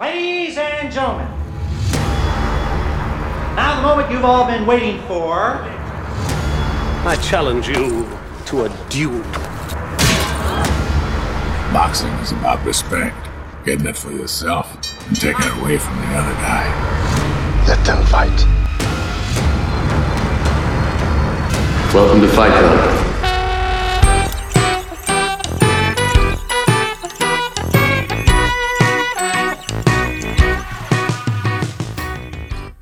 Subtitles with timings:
[0.00, 1.26] Ladies and gentlemen,
[3.54, 5.58] now the moment you've all been waiting for.
[7.04, 8.08] I challenge you
[8.46, 9.22] to a duel.
[11.74, 13.14] Boxing is about respect,
[13.66, 14.72] getting it for yourself
[15.06, 16.64] and taking it away from the other guy.
[17.68, 18.30] Let them fight.
[21.92, 23.09] Welcome to Fight Club.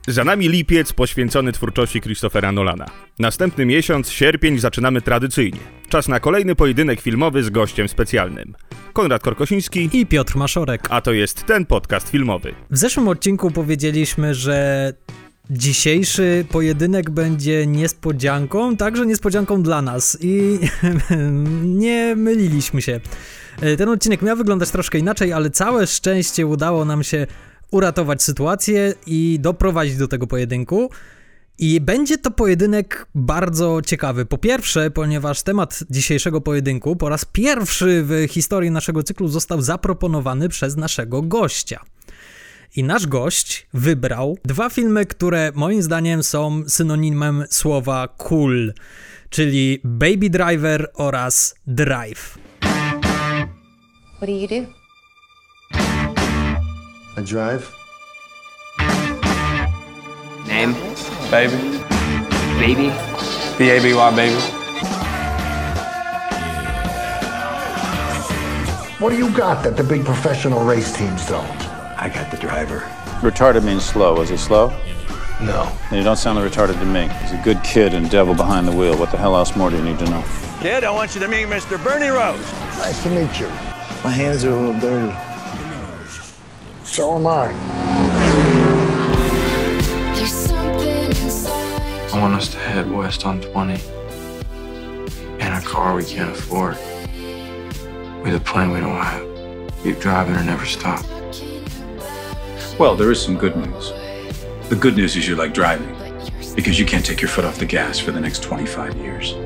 [0.09, 2.87] Za nami lipiec poświęcony twórczości Christophera Nolana.
[3.19, 5.59] Następny miesiąc, sierpień, zaczynamy tradycyjnie.
[5.89, 8.55] Czas na kolejny pojedynek filmowy z gościem specjalnym.
[8.93, 10.87] Konrad Korkosiński i Piotr Maszorek.
[10.91, 12.55] A to jest ten podcast filmowy.
[12.71, 14.93] W zeszłym odcinku powiedzieliśmy, że
[15.51, 20.59] Dzisiejszy pojedynek będzie niespodzianką, także niespodzianką dla nas i
[21.65, 23.01] nie myliliśmy się.
[23.79, 27.27] Ten odcinek miał wyglądać troszkę inaczej, ale całe szczęście udało nam się
[27.71, 30.91] uratować sytuację i doprowadzić do tego pojedynku.
[31.59, 34.27] I będzie to pojedynek bardzo ciekawy.
[34.27, 40.49] Po pierwsze, ponieważ temat dzisiejszego pojedynku po raz pierwszy w historii naszego cyklu został zaproponowany
[40.49, 41.81] przez naszego gościa.
[42.77, 48.73] I nasz gość wybrał dwa filmy, które moim zdaniem są synonimem słowa cool,
[49.31, 52.39] czyli Baby Driver oraz Drive.
[54.17, 54.78] What do you do?
[57.19, 57.75] I drive.
[60.47, 60.73] Name?
[61.33, 61.83] Baby.
[62.61, 62.95] Baby?
[63.59, 64.41] B-A-B-Y, baby.
[69.03, 71.45] What do you got that the big professional race teams don't?
[72.01, 72.83] I got the driver.
[73.21, 74.21] Retarded means slow.
[74.21, 74.69] Is he slow?
[75.41, 75.77] No.
[75.91, 77.09] And you don't sound retarded to me.
[77.21, 78.97] He's a good kid and devil behind the wheel.
[78.97, 80.25] What the hell else more do you need to know?
[80.61, 81.83] Kid, I want you to meet Mr.
[81.83, 82.39] Bernie Rose.
[82.79, 83.49] Nice to meet you.
[84.05, 85.13] My hands are a little dirty.
[86.99, 87.53] So am I.
[92.13, 96.77] I want us to head west on 20 in a car we can't afford.
[98.25, 99.25] With a plane we don't have.
[99.85, 101.07] Keep driving or never stop.
[102.81, 103.93] Well, there is some good news.
[104.69, 105.95] The good news is you like driving
[106.57, 109.37] because you can't take your foot off the gas for the next 25 years.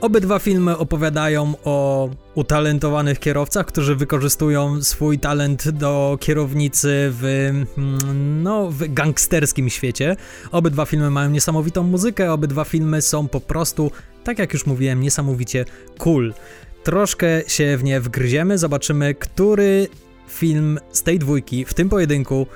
[0.00, 8.70] Obydwa filmy opowiadają o utalentowanych kierowcach, którzy wykorzystują swój talent do kierownicy w, mm, no,
[8.70, 10.16] w gangsterskim świecie.
[10.52, 13.90] Obydwa filmy mają niesamowitą muzykę, obydwa filmy są po prostu,
[14.24, 15.64] tak jak już mówiłem, niesamowicie
[15.98, 16.34] cool.
[16.82, 19.88] Troszkę się w nie wgryziemy, zobaczymy, który
[20.28, 22.46] film z tej dwójki w tym pojedynku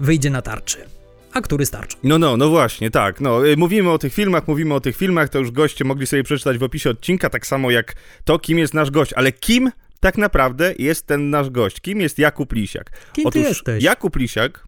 [0.00, 0.97] wyjdzie na tarczy
[1.32, 1.96] a który starczy.
[2.02, 3.20] No, no, no właśnie, tak.
[3.20, 6.22] No, y, mówimy o tych filmach, mówimy o tych filmach, to już goście mogli sobie
[6.22, 7.94] przeczytać w opisie odcinka, tak samo jak
[8.24, 9.12] to, kim jest nasz gość.
[9.12, 11.80] Ale kim tak naprawdę jest ten nasz gość?
[11.80, 12.90] Kim jest Jakub Lisiak?
[13.12, 13.84] Kim Otóż ty jesteś?
[13.84, 14.67] Jakub Lisiak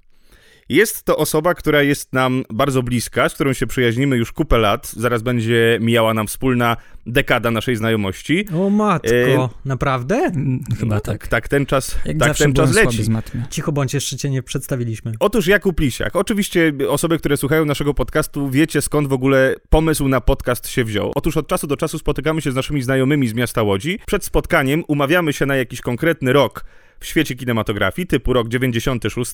[0.71, 4.89] jest to osoba, która jest nam bardzo bliska, z którą się przyjaźnimy już kupę lat.
[4.89, 6.77] Zaraz będzie mijała nam wspólna
[7.07, 8.47] dekada naszej znajomości.
[8.55, 9.49] O matko, e...
[9.65, 10.17] naprawdę?
[10.17, 11.29] Mm, chyba no, tak.
[11.29, 13.03] Tak, ten czas, Jak tak ten czas leci.
[13.51, 15.13] Cicho bądź, jeszcze cię nie przedstawiliśmy.
[15.21, 16.17] Otóż Jakub Lisiak.
[16.17, 21.13] Oczywiście osoby, które słuchają naszego podcastu, wiecie skąd w ogóle pomysł na podcast się wziął.
[21.15, 23.99] Otóż od czasu do czasu spotykamy się z naszymi znajomymi z miasta Łodzi.
[24.07, 26.65] Przed spotkaniem umawiamy się na jakiś konkretny rok
[27.01, 29.33] w świecie kinematografii, typu rok 96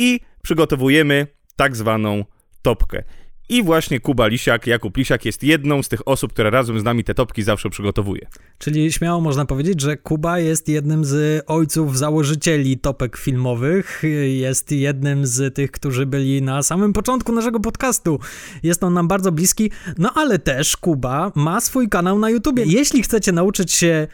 [0.00, 2.24] i przygotowujemy tak zwaną
[2.62, 3.02] topkę.
[3.48, 7.04] I właśnie Kuba Lisiak, Jakub Lisiak jest jedną z tych osób, która razem z nami
[7.04, 8.26] te topki zawsze przygotowuje.
[8.58, 15.26] Czyli śmiało można powiedzieć, że Kuba jest jednym z ojców założycieli topek filmowych, jest jednym
[15.26, 18.18] z tych, którzy byli na samym początku naszego podcastu.
[18.62, 22.64] Jest on nam bardzo bliski, no ale też Kuba ma swój kanał na YouTubie.
[22.66, 24.06] Jeśli chcecie nauczyć się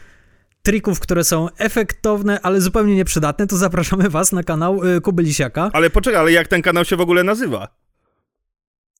[0.67, 5.69] trików, które są efektowne, ale zupełnie nieprzydatne, to zapraszamy was na kanał y, Kuby Lisiaka.
[5.73, 7.67] Ale poczekaj, ale jak ten kanał się w ogóle nazywa?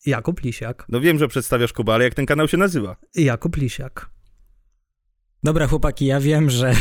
[0.05, 0.85] Jakub Lisiak.
[0.89, 2.95] No wiem, że przedstawiasz Kuba, ale jak ten kanał się nazywa?
[3.15, 4.09] Jakub Lisiak.
[5.43, 6.73] Dobra, chłopaki, ja wiem, że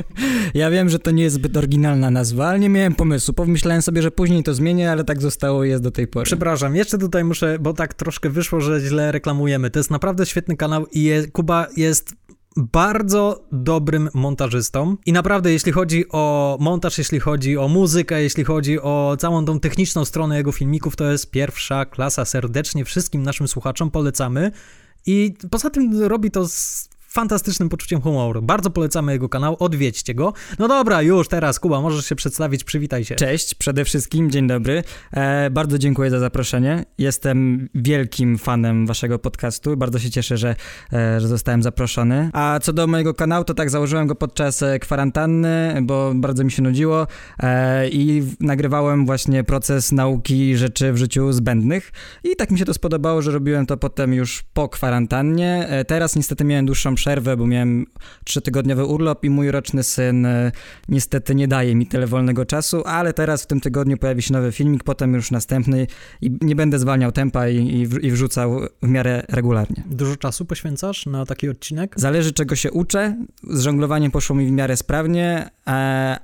[0.54, 3.34] ja wiem, że to nie jest zbyt oryginalna nazwa, ale nie miałem pomysłu.
[3.34, 6.24] Pomyślałem sobie, że później to zmienię, ale tak zostało i jest do tej pory.
[6.24, 9.70] Przepraszam, jeszcze tutaj muszę, bo tak troszkę wyszło, że źle reklamujemy.
[9.70, 12.14] To jest naprawdę świetny kanał i je, Kuba jest
[12.56, 18.80] bardzo dobrym montażystą i naprawdę jeśli chodzi o montaż, jeśli chodzi o muzykę, jeśli chodzi
[18.80, 22.24] o całą tą techniczną stronę jego filmików, to jest pierwsza klasa.
[22.24, 24.52] Serdecznie wszystkim naszym słuchaczom polecamy
[25.06, 28.42] i poza tym robi to z fantastycznym poczuciem humoru.
[28.42, 30.32] Bardzo polecamy jego kanał, odwiedźcie go.
[30.58, 33.14] No dobra, już teraz, Kuba, możesz się przedstawić, przywitaj się.
[33.14, 34.82] Cześć, przede wszystkim, dzień dobry.
[35.12, 36.84] E, bardzo dziękuję za zaproszenie.
[36.98, 39.76] Jestem wielkim fanem waszego podcastu.
[39.76, 40.56] Bardzo się cieszę, że,
[40.92, 42.30] e, że zostałem zaproszony.
[42.32, 46.50] A co do mojego kanału, to tak założyłem go podczas e, kwarantanny, bo bardzo mi
[46.50, 47.06] się nudziło
[47.40, 51.92] e, i nagrywałem właśnie proces nauki rzeczy w życiu zbędnych.
[52.24, 55.66] I tak mi się to spodobało, że robiłem to potem już po kwarantannie.
[55.68, 57.86] E, teraz niestety miałem dłuższą przerwę, bo miałem
[58.24, 60.52] trzytygodniowy urlop i mój roczny syn e,
[60.88, 64.52] niestety nie daje mi tyle wolnego czasu, ale teraz w tym tygodniu pojawi się nowy
[64.52, 65.86] filmik, potem już następny
[66.20, 69.84] i nie będę zwalniał tempa i, i, i wrzucał w miarę regularnie.
[69.86, 71.92] Dużo czasu poświęcasz na taki odcinek?
[71.96, 73.16] Zależy czego się uczę.
[73.50, 75.70] Z żonglowaniem poszło mi w miarę sprawnie, e,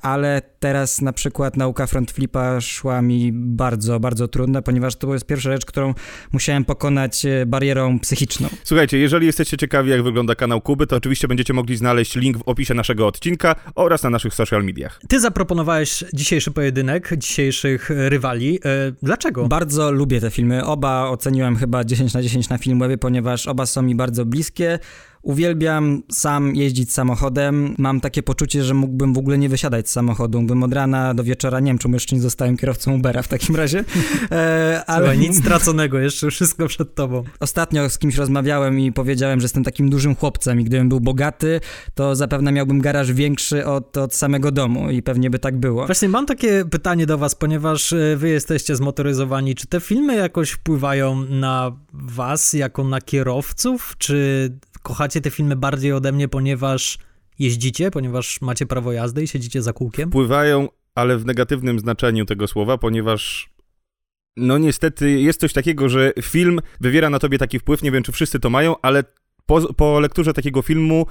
[0.02, 5.26] ale teraz na przykład nauka front flipa szła mi bardzo, bardzo trudna, ponieważ to jest
[5.26, 5.94] pierwsza rzecz, którą
[6.32, 8.48] musiałem pokonać e, barierą psychiczną.
[8.64, 12.42] Słuchajcie, jeżeli jesteście ciekawi, jak wygląda kanał Kuby, to oczywiście będziecie mogli znaleźć link w
[12.42, 15.00] opisie naszego odcinka oraz na naszych social mediach.
[15.08, 18.58] Ty zaproponowałeś dzisiejszy pojedynek, dzisiejszych rywali.
[18.64, 19.48] E, dlaczego?
[19.48, 20.64] Bardzo lubię te filmy.
[20.64, 24.78] Oba oceniłem chyba 10 na 10 na Filmwebie, ponieważ oba są mi bardzo bliskie.
[25.24, 27.74] Uwielbiam sam jeździć samochodem.
[27.78, 30.38] Mam takie poczucie, że mógłbym w ogóle nie wysiadać z samochodu.
[30.40, 33.56] Mógłbym od rana do wieczora, nie wiem czemu jeszcze nie zostałem kierowcą Ubera w takim
[33.56, 33.84] razie.
[34.30, 37.24] E, ale Słuchaj, nic straconego, jeszcze wszystko przed tobą.
[37.40, 41.60] Ostatnio z kimś rozmawiałem i powiedziałem, że jestem takim dużym chłopcem i gdybym był bogaty,
[41.94, 45.86] to zapewne miałbym garaż większy od, od samego domu i pewnie by tak było.
[45.86, 49.54] Właśnie mam takie pytanie do was, ponieważ e, wy jesteście zmotoryzowani.
[49.54, 53.94] Czy te filmy jakoś wpływają na was jako na kierowców?
[53.98, 54.50] Czy
[54.84, 56.98] kochacie te filmy bardziej ode mnie, ponieważ
[57.38, 60.08] jeździcie, ponieważ macie prawo jazdy i siedzicie za kółkiem?
[60.08, 63.50] Wpływają, ale w negatywnym znaczeniu tego słowa, ponieważ
[64.36, 68.12] no niestety jest coś takiego, że film wywiera na tobie taki wpływ, nie wiem czy
[68.12, 69.04] wszyscy to mają, ale
[69.46, 71.06] po, po lekturze takiego filmu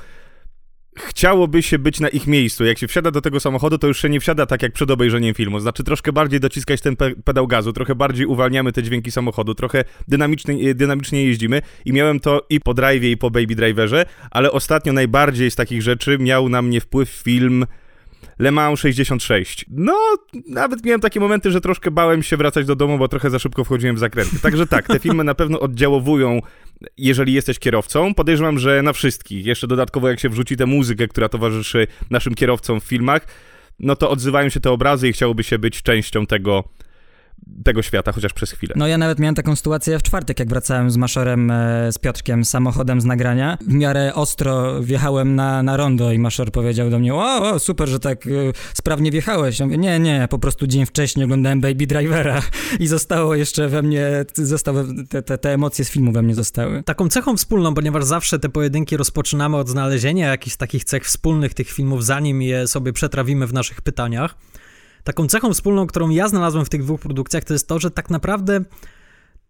[0.95, 2.65] chciałoby się być na ich miejscu.
[2.65, 5.33] Jak się wsiada do tego samochodu, to już się nie wsiada tak jak przed obejrzeniem
[5.33, 5.59] filmu.
[5.59, 9.83] Znaczy troszkę bardziej dociskać ten pe pedał gazu, trochę bardziej uwalniamy te dźwięki samochodu, trochę
[10.07, 14.93] dynamicznie, dynamicznie jeździmy i miałem to i po drive i po baby driverze, ale ostatnio
[14.93, 17.65] najbardziej z takich rzeczy miał na mnie wpływ film
[18.39, 19.65] Le Mans 66.
[19.69, 19.95] No,
[20.47, 23.63] nawet miałem takie momenty, że troszkę bałem się wracać do domu, bo trochę za szybko
[23.63, 24.39] wchodziłem w zakręty.
[24.39, 26.39] Także tak, te filmy na pewno oddziałowują,
[26.97, 28.13] jeżeli jesteś kierowcą.
[28.13, 29.45] Podejrzewam, że na wszystkich.
[29.45, 33.27] Jeszcze dodatkowo, jak się wrzuci tę muzykę, która towarzyszy naszym kierowcom w filmach,
[33.79, 36.63] no to odzywają się te obrazy i chciałoby się być częścią tego
[37.63, 38.73] tego świata, chociaż przez chwilę.
[38.77, 42.45] No ja nawet miałem taką sytuację w czwartek, jak wracałem z Maszorem, e, z Piotrkiem,
[42.45, 43.57] samochodem z nagrania.
[43.67, 47.89] W miarę ostro wjechałem na, na rondo i Maszor powiedział do mnie, o, o super,
[47.89, 48.29] że tak e,
[48.73, 49.59] sprawnie wjechałeś.
[49.59, 52.41] Ja mówię, nie, nie, po prostu dzień wcześniej oglądałem Baby Drivera
[52.79, 56.83] i zostało jeszcze we mnie, zostały, te, te, te emocje z filmu we mnie zostały.
[56.83, 61.69] Taką cechą wspólną, ponieważ zawsze te pojedynki rozpoczynamy od znalezienia jakichś takich cech wspólnych tych
[61.69, 64.35] filmów, zanim je sobie przetrawimy w naszych pytaniach,
[65.03, 68.09] Taką cechą wspólną, którą ja znalazłem w tych dwóch produkcjach, to jest to, że tak
[68.09, 68.63] naprawdę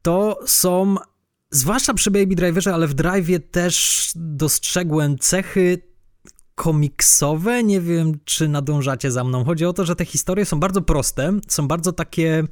[0.01, 0.95] to są,
[1.51, 5.81] zwłaszcza przy Baby Driverze, ale w Drive'ie też dostrzegłem cechy
[6.55, 7.63] komiksowe.
[7.63, 9.45] Nie wiem, czy nadążacie za mną.
[9.45, 12.43] Chodzi o to, że te historie są bardzo proste, są bardzo takie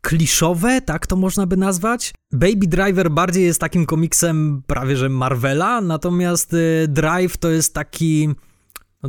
[0.00, 2.12] kliszowe, tak to można by nazwać.
[2.32, 8.28] Baby Driver bardziej jest takim komiksem prawie że Marvela, natomiast y, Drive to jest taki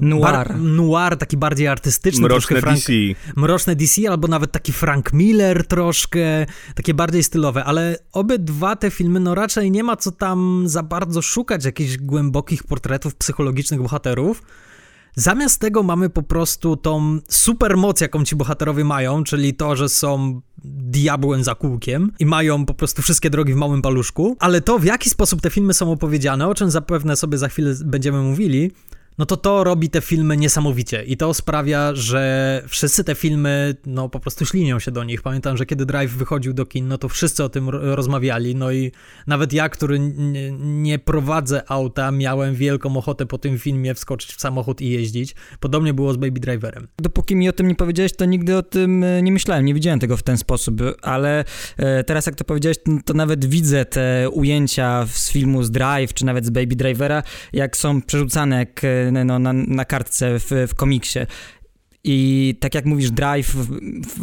[0.01, 0.21] Noir.
[0.21, 2.21] Bar, noir, taki bardziej artystyczny.
[2.21, 2.93] Mroczne Frank, DC.
[3.35, 6.45] Mroczne DC, albo nawet taki Frank Miller troszkę,
[6.75, 11.21] takie bardziej stylowe, ale obydwa te filmy, no raczej nie ma co tam za bardzo
[11.21, 14.43] szukać jakichś głębokich portretów psychologicznych bohaterów.
[15.17, 20.41] Zamiast tego mamy po prostu tą supermoc, jaką ci bohaterowie mają, czyli to, że są
[20.63, 24.83] diabłem za kółkiem i mają po prostu wszystkie drogi w małym paluszku, ale to, w
[24.83, 28.71] jaki sposób te filmy są opowiedziane, o czym zapewne sobie za chwilę będziemy mówili,
[29.17, 34.09] no to to robi te filmy niesamowicie i to sprawia, że wszyscy te filmy, no
[34.09, 35.21] po prostu ślinią się do nich.
[35.21, 38.91] Pamiętam, że kiedy Drive wychodził do kin, no to wszyscy o tym rozmawiali, no i
[39.27, 44.41] nawet ja, który nie, nie prowadzę auta, miałem wielką ochotę po tym filmie wskoczyć w
[44.41, 45.35] samochód i jeździć.
[45.59, 46.87] Podobnie było z Baby Driverem.
[46.97, 49.99] Dopóki mi o tym nie powiedziałeś, to nigdy o tym e, nie myślałem, nie widziałem
[49.99, 51.45] tego w ten sposób, ale
[51.77, 56.25] e, teraz jak to powiedziałeś, to nawet widzę te ujęcia z filmu z Drive, czy
[56.25, 60.75] nawet z Baby Drivera, jak są przerzucane, jak e, no, na, na kartce w, w
[60.75, 61.19] komiksie.
[62.07, 63.55] I tak jak mówisz, Drive,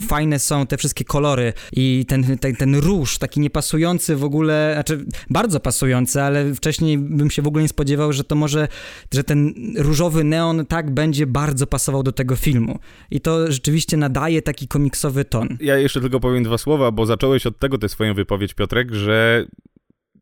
[0.09, 5.07] fajne są te wszystkie kolory i ten, ten, ten róż, taki niepasujący w ogóle, znaczy
[5.31, 8.69] bardzo pasujący, ale wcześniej bym się w ogóle nie spodziewał, że to może,
[9.15, 12.79] że ten różowy neon tak będzie bardzo pasował do tego filmu.
[13.11, 15.49] I to rzeczywiście nadaje taki komiksowy ton.
[15.61, 19.47] Ja jeszcze tylko powiem dwa słowa, bo zacząłeś od tego tę swoją wypowiedź, Piotrek, że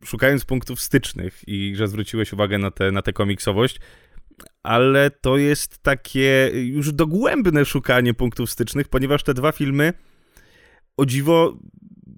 [0.05, 3.81] szukając punktów stycznych i że zwróciłeś uwagę na tę na tę komiksowość,
[4.63, 9.93] ale to jest takie już dogłębne szukanie punktów stycznych, ponieważ te dwa filmy
[10.97, 11.59] o dziwo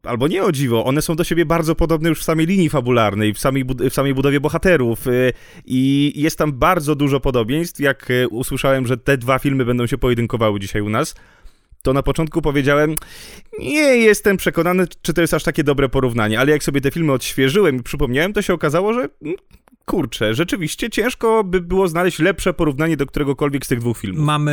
[0.02, 3.34] albo nie o dziwo, one są do siebie bardzo podobne już w samej linii fabularnej,
[3.34, 5.32] w samej, w samej budowie bohaterów y,
[5.64, 7.80] i jest tam bardzo dużo podobieństw.
[7.80, 11.14] Jak y, usłyszałem, że te dwa filmy będą się pojedynkowały dzisiaj u nas,
[11.82, 12.96] to na początku powiedziałem,
[13.58, 17.12] nie jestem przekonany, czy to jest aż takie dobre porównanie, ale jak sobie te filmy
[17.12, 19.36] odświeżyłem i przypomniałem, to się okazało, że mm,
[19.84, 24.24] kurczę, rzeczywiście ciężko by było znaleźć lepsze porównanie do któregokolwiek z tych dwóch filmów.
[24.24, 24.52] Mamy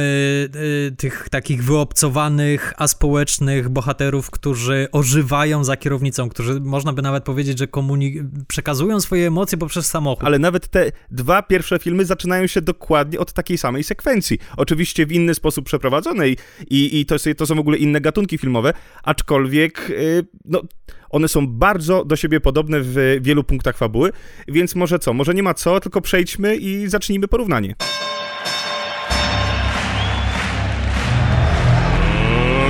[0.87, 7.59] y, tych takich wyobcowanych, aspołecznych bohaterów, którzy ożywają za kierownicą, którzy można by nawet powiedzieć,
[7.59, 10.25] że komunik- przekazują swoje emocje poprzez samochód.
[10.25, 14.39] Ale nawet te dwa pierwsze filmy zaczynają się dokładnie od takiej samej sekwencji.
[14.57, 16.37] Oczywiście w inny sposób przeprowadzonej
[16.69, 20.61] i, i to, to są w ogóle inne gatunki filmowe, aczkolwiek y, no
[21.09, 24.11] one są bardzo do siebie podobne w wielu punktach fabuły,
[24.47, 27.75] więc może co, może nie ma co, tylko przejdźmy i zacznijmy porównanie.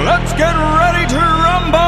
[0.05, 1.79] Let's get ready to rumble!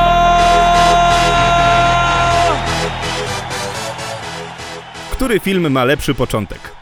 [5.12, 6.81] Który film ma lepszy początek?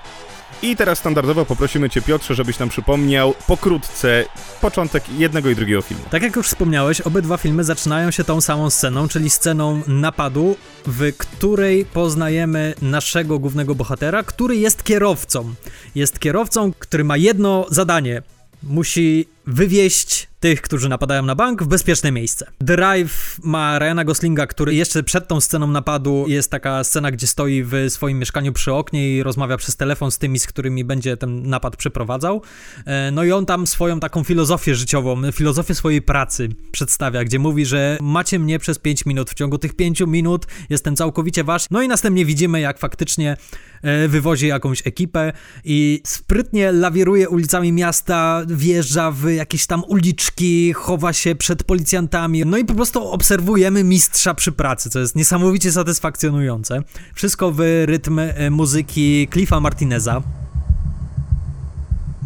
[0.62, 4.26] I teraz standardowo poprosimy Cię, Piotrze, żebyś nam przypomniał pokrótce
[4.62, 6.04] początek jednego i drugiego filmu.
[6.12, 11.14] Tak jak już wspomniałeś, obydwa filmy zaczynają się tą samą sceną, czyli sceną napadu, w
[11.18, 15.54] której poznajemy naszego głównego bohatera, który jest kierowcą.
[15.96, 18.22] Jest kierowcą, który ma jedno zadanie.
[18.64, 22.52] Musi wywieźć tych, którzy napadają na bank, w bezpieczne miejsce.
[22.60, 27.64] Drive ma Ryana Goslinga, który jeszcze przed tą sceną napadu jest taka scena, gdzie stoi
[27.64, 31.50] w swoim mieszkaniu przy oknie i rozmawia przez telefon z tymi, z którymi będzie ten
[31.50, 32.42] napad przeprowadzał.
[32.86, 37.66] E, no i on tam swoją taką filozofię życiową, filozofię swojej pracy przedstawia, gdzie mówi,
[37.66, 41.66] że macie mnie przez 5 minut, w ciągu tych 5 minut jestem całkowicie wasz.
[41.72, 43.38] No i następnie widzimy, jak faktycznie
[43.82, 51.14] e, wywozi jakąś ekipę i sprytnie lawiruje ulicami miasta, wjeżdża w jakieś tam uliczki, chowa
[51.14, 52.46] się przed policjantami.
[52.46, 56.82] No i po prostu obserwujemy mistrza przy pracy, co jest niesamowicie satysfakcjonujące.
[57.14, 60.22] Wszystko w rytm e, muzyki Cliffa Martineza.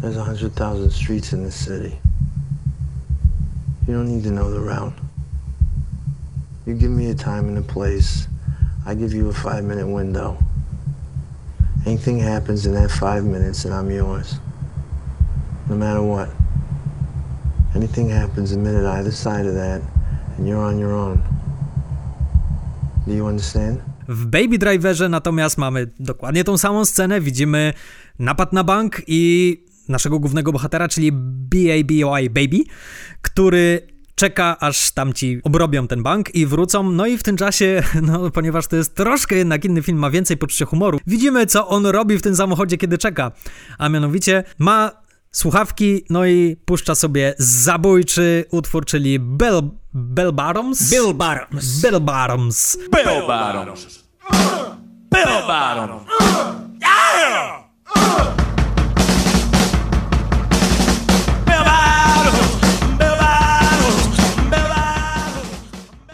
[0.02, 1.96] There's a hundred thousand streets in this city.
[3.88, 4.94] You don't need to know the route.
[6.66, 8.28] You give me a time and a place,
[8.86, 10.36] I give you a five minute window.
[11.86, 14.34] Anything happens in that five minutes and I'm yours.
[15.68, 16.43] No matter what.
[17.76, 19.82] Anything happens a minute either side of that,
[20.38, 21.18] and you're on your own.
[23.06, 23.78] Do you understand?
[24.08, 27.20] W Baby Driverze natomiast mamy dokładnie tą samą scenę.
[27.20, 27.72] Widzimy
[28.18, 32.58] napad na bank i naszego głównego bohatera, czyli BABY Baby,
[33.22, 33.80] który
[34.14, 36.90] czeka, aż tamci obrobią ten bank i wrócą.
[36.90, 40.36] No i w tym czasie, no ponieważ to jest troszkę jednak inny film, ma więcej
[40.36, 43.32] poczucia humoru, widzimy, co on robi w tym samochodzie, kiedy czeka.
[43.78, 45.03] A mianowicie ma
[45.34, 49.62] słuchawki, no i puszcza sobie zabójczy utwór, czyli Bell,
[49.94, 50.90] Bell Bottoms?
[50.90, 51.80] Bill Bottoms.
[51.80, 52.76] Bill Bottoms.
[52.76, 54.04] Bill Bottoms.
[55.10, 56.02] Bill Bottoms.
[56.80, 57.64] Yeah!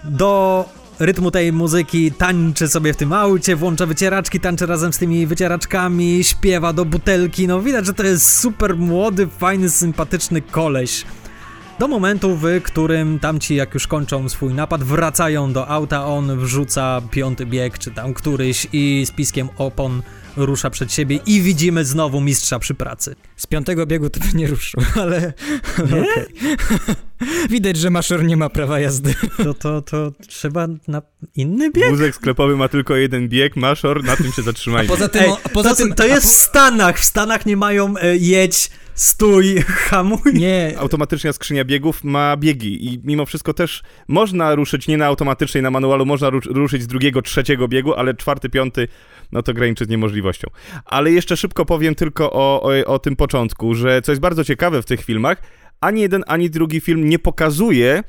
[0.05, 5.27] Do rytmu tej muzyki tańczy sobie w tym aucie, włącza wycieraczki, tańczy razem z tymi
[5.27, 7.49] wycieraczkami, śpiewa do butelki.
[7.49, 11.05] No widać, że to jest super młody, fajny, sympatyczny koleś.
[11.79, 17.01] Do momentu, w którym tamci, jak już kończą swój napad, wracają do auta, on wrzuca
[17.11, 20.03] piąty bieg, czy tam któryś i z piskiem opon
[20.37, 23.17] rusza przed siebie i widzimy znowu mistrza przy pracy.
[23.37, 25.33] Z piątego biegu to by nie ruszył, ale...
[25.79, 26.01] Nie?
[26.01, 26.27] Okay.
[27.51, 29.15] Widać, że Maszor nie ma prawa jazdy.
[29.45, 31.03] To, to, to trzeba na
[31.37, 31.91] inny bieg?
[31.91, 34.89] Wózek sklepowy ma tylko jeden bieg, Maszor, na tym się zatrzymajmy.
[34.89, 35.23] A poza tym...
[35.23, 38.71] Ej, a poza to, tym to jest w Stanach, w Stanach nie mają e, jedź,
[39.01, 40.33] stój, hamuj.
[40.35, 40.75] Nie.
[40.79, 45.71] Automatyczna skrzynia biegów ma biegi i mimo wszystko też można ruszyć nie na automatycznej, na
[45.71, 48.89] manualu, można ru ruszyć z drugiego, trzeciego biegu, ale czwarty, piąty
[49.33, 50.49] no to graniczy z niemożliwością.
[50.85, 54.83] Ale jeszcze szybko powiem tylko o, o, o tym początku, że co jest bardzo ciekawe
[54.83, 55.43] w tych filmach,
[55.81, 58.03] ani jeden, ani drugi film nie pokazuje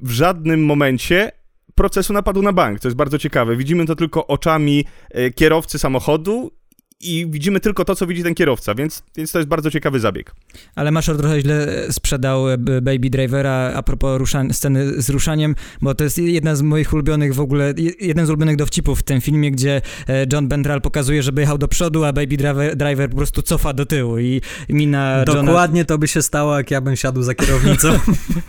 [0.00, 1.32] w żadnym momencie
[1.74, 3.56] procesu napadu na bank, co jest bardzo ciekawe.
[3.56, 6.52] Widzimy to tylko oczami e, kierowcy samochodu
[7.00, 10.34] i widzimy tylko to, co widzi ten kierowca, więc, więc to jest bardzo ciekawy zabieg.
[10.74, 15.94] Ale Maszor trochę źle sprzedał e, Baby Drivera a propos rusza- sceny z ruszaniem, bo
[15.94, 19.50] to jest jedna z moich ulubionych w ogóle, jeden z ulubionych dowcipów w tym filmie,
[19.50, 23.42] gdzie e, John Bendral pokazuje, żeby jechał do przodu, a Baby Driver, driver po prostu
[23.42, 25.84] cofa do tyłu i mina Dokładnie Johna...
[25.88, 27.98] to by się stało, jak ja bym siadł za kierownicą.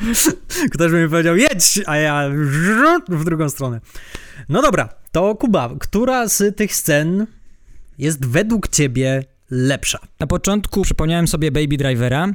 [0.73, 2.29] Ktoś by mi powiedział, jedź, a ja
[3.09, 3.81] w drugą stronę.
[4.49, 7.27] No dobra, To Kuba, która z tych scen
[7.97, 9.99] jest według ciebie lepsza?
[10.19, 12.33] Na początku przypomniałem sobie Baby Drivera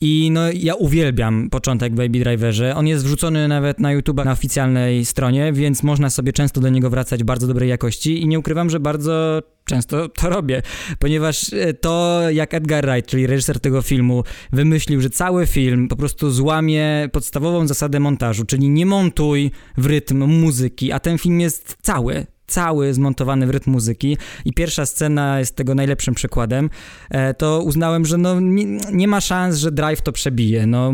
[0.00, 2.74] i no, ja uwielbiam początek Baby Driverze.
[2.76, 6.90] On jest wrzucony nawet na YouTube na oficjalnej stronie, więc można sobie często do niego
[6.90, 10.62] wracać bardzo dobrej jakości i nie ukrywam, że bardzo często to robię,
[10.98, 15.96] ponieważ e, to jak Edgar Wright, czyli reżyser tego filmu, wymyślił, że cały film po
[15.96, 21.76] prostu złamie podstawową zasadę montażu, czyli nie montuj w rytm muzyki, a ten film jest
[21.82, 26.70] cały, cały zmontowany w rytm muzyki i pierwsza scena jest tego najlepszym przykładem,
[27.10, 30.66] e, to uznałem, że no nie, nie ma szans, że Drive to przebije.
[30.66, 30.92] No,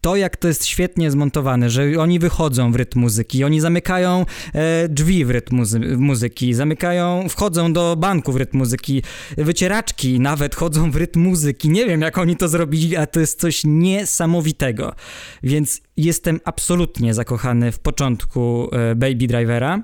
[0.00, 4.88] to, jak to jest świetnie zmontowane, że oni wychodzą w rytm muzyki, oni zamykają e,
[4.88, 9.02] drzwi w rytm muzy- muzyki, zamykają, wchodzą do banku w rytm muzyki,
[9.38, 11.68] wycieraczki nawet chodzą w rytm muzyki.
[11.68, 14.94] Nie wiem, jak oni to zrobili, a to jest coś niesamowitego.
[15.42, 19.82] Więc jestem absolutnie zakochany w początku e, Baby Drivera.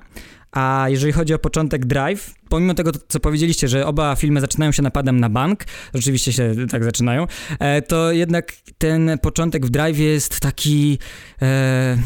[0.53, 4.81] A jeżeli chodzi o początek Drive, pomimo tego, co powiedzieliście, że oba filmy zaczynają się
[4.81, 7.27] napadem na bank, rzeczywiście się tak zaczynają,
[7.59, 10.99] e, to jednak ten początek w Drive jest taki...
[11.41, 11.97] E,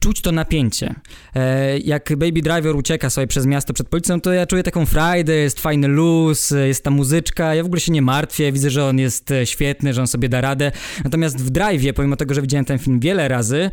[0.00, 0.94] czuć to napięcie.
[1.34, 5.34] E, jak Baby Driver ucieka sobie przez miasto przed policją, to ja czuję taką frajdę,
[5.34, 8.98] jest fajny luz, jest ta muzyczka, ja w ogóle się nie martwię, widzę, że on
[8.98, 10.72] jest świetny, że on sobie da radę.
[11.04, 13.70] Natomiast w Drive, pomimo tego, że widziałem ten film wiele razy,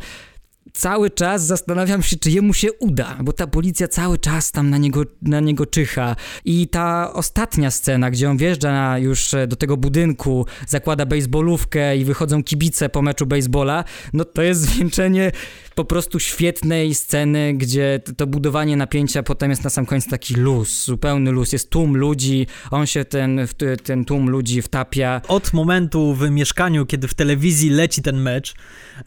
[0.72, 4.78] cały czas zastanawiam się, czy jemu się uda, bo ta policja cały czas tam na
[4.78, 6.16] niego, na niego czyha.
[6.44, 12.04] I ta ostatnia scena, gdzie on wjeżdża na, już do tego budynku, zakłada baseballówkę i
[12.04, 15.32] wychodzą kibice po meczu baseballa, no to jest zwieńczenie
[15.74, 20.84] po prostu świetnej sceny, gdzie to budowanie napięcia potem jest na sam koniec taki luz,
[20.84, 21.52] zupełny luz.
[21.52, 23.40] Jest tłum ludzi, on się ten,
[23.84, 25.20] ten tłum ludzi wtapia.
[25.28, 28.54] Od momentu w mieszkaniu, kiedy w telewizji leci ten mecz,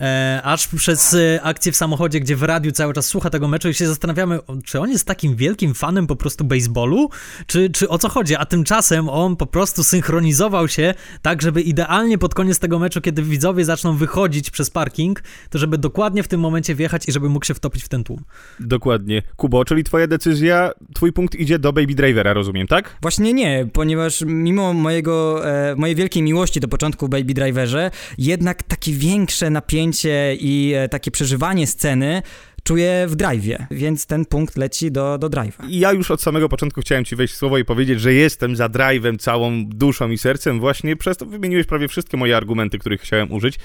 [0.02, 3.70] e, aż przez e, akcję w samochodzie, gdzie w radiu cały czas słucha tego meczu
[3.70, 7.10] i się zastanawiamy, czy on jest takim wielkim fanem po prostu baseballu,
[7.48, 12.18] czy, czy o co chodzi, a tymczasem on po prostu synchronizował się tak, żeby idealnie
[12.18, 16.40] pod koniec tego meczu, kiedy widzowie zaczną wychodzić przez parking, to żeby dokładnie w tym
[16.40, 18.24] momencie wjechać i żeby mógł się wtopić w ten tłum.
[18.60, 19.22] Dokładnie.
[19.36, 22.98] Kubo, czyli twoja decyzja, twój punkt idzie do Baby Drivera, rozumiem, tak?
[23.02, 28.92] Właśnie nie, ponieważ mimo mojego, e, mojej wielkiej miłości do początku Baby Driverze, jednak takie
[28.92, 32.22] większe napięcie i e, takie przeżywanie przeżywanie sceny
[32.64, 35.66] czuję w drive'ie, więc ten punkt leci do, do drive'a.
[35.70, 38.68] Ja już od samego początku chciałem ci wejść w słowo i powiedzieć, że jestem za
[38.68, 43.32] drive'em całą duszą i sercem, właśnie przez to wymieniłeś prawie wszystkie moje argumenty, których chciałem
[43.32, 43.60] użyć,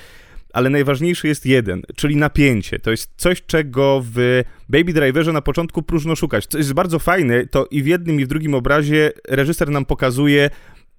[0.52, 2.78] ale najważniejszy jest jeden, czyli napięcie.
[2.78, 6.46] To jest coś, czego w Baby Driverze na początku próżno szukać.
[6.46, 10.50] Co jest bardzo fajne, to i w jednym i w drugim obrazie reżyser nam pokazuje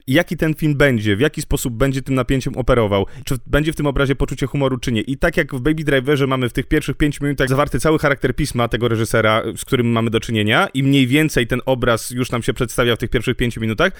[0.08, 3.88] jaki ten film będzie, w jaki sposób będzie tym napięciem operował, czy będzie w tym
[3.88, 5.02] obrazie poczucie humoru, czy nie.
[5.02, 8.36] I tak jak w Baby Driverze mamy w tych pierwszych pięciu minutach zawarty cały charakter
[8.36, 12.44] pisma tego reżysera, z którym mamy do czynienia i mniej więcej ten obraz już nam
[12.44, 13.94] się przedstawia w tych pierwszych pięciu minutach,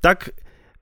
[0.00, 0.30] tak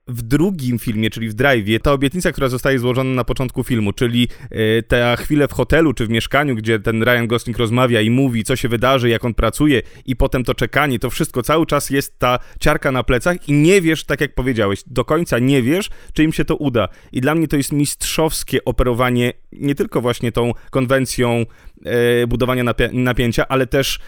[0.07, 4.27] w drugim filmie, czyli w Drive'ie, ta obietnica, która zostaje złożona na początku filmu, czyli
[4.51, 8.43] yy, ta chwilę w hotelu czy w mieszkaniu, gdzie ten Ryan Gosling rozmawia i mówi,
[8.43, 12.19] co się wydarzy, jak on pracuje i potem to czekanie, to wszystko cały czas jest
[12.19, 16.23] ta ciarka na plecach i nie wiesz, tak jak powiedziałeś, do końca nie wiesz, czy
[16.23, 16.87] im się to uda.
[17.11, 21.45] I dla mnie to jest mistrzowskie operowanie nie tylko właśnie tą konwencją
[21.85, 23.99] yy, budowania napięcia, ale też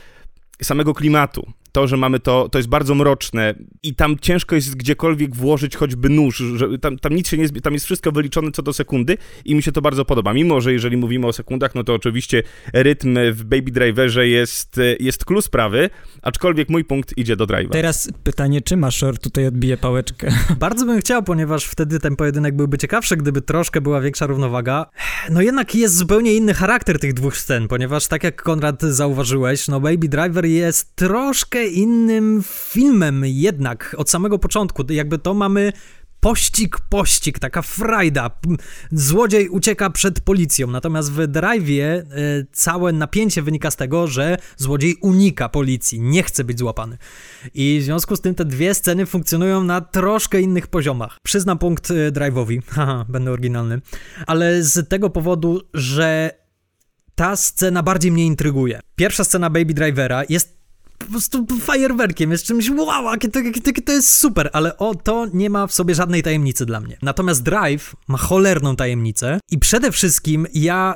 [0.61, 5.35] samego klimatu to, że mamy to, to jest bardzo mroczne i tam ciężko jest gdziekolwiek
[5.35, 8.73] włożyć choćby nóż, że tam, tam nic się nie, tam jest wszystko wyliczone co do
[8.73, 10.33] sekundy i mi się to bardzo podoba.
[10.33, 15.25] Mimo, że jeżeli mówimy o sekundach, no to oczywiście rytm w Baby Driverze jest, jest
[15.25, 15.89] klucz sprawy,
[16.21, 17.69] aczkolwiek mój punkt idzie do drive'a.
[17.69, 20.31] Teraz pytanie, czy Maszor tutaj odbije pałeczkę?
[20.59, 24.85] Bardzo bym chciał, ponieważ wtedy ten pojedynek byłby ciekawszy, gdyby troszkę była większa równowaga.
[25.29, 29.79] No jednak jest zupełnie inny charakter tych dwóch scen, ponieważ tak jak Konrad zauważyłeś, no
[29.79, 34.83] Baby Driver jest troszkę innym filmem jednak od samego początku.
[34.89, 35.73] Jakby to mamy
[36.25, 38.29] pościg, pościg, taka frajda.
[38.91, 42.03] Złodziej ucieka przed policją, natomiast w Drive'ie e,
[42.51, 46.97] całe napięcie wynika z tego, że złodziej unika policji, nie chce być złapany.
[47.53, 51.17] I w związku z tym te dwie sceny funkcjonują na troszkę innych poziomach.
[51.23, 53.81] Przyznam punkt e, Drive'owi, haha, będę oryginalny,
[54.27, 56.31] ale z tego powodu, że
[57.15, 58.79] ta scena bardziej mnie intryguje.
[58.95, 60.54] Pierwsza scena Baby Drivera jest
[60.97, 65.25] po prostu fajerwerkiem, jest czymś wow, jakie to, jakie to jest super, ale o, to
[65.33, 66.97] nie ma w sobie żadnej tajemnicy dla mnie.
[67.01, 70.95] Natomiast Drive ma cholerną tajemnicę i przede wszystkim ja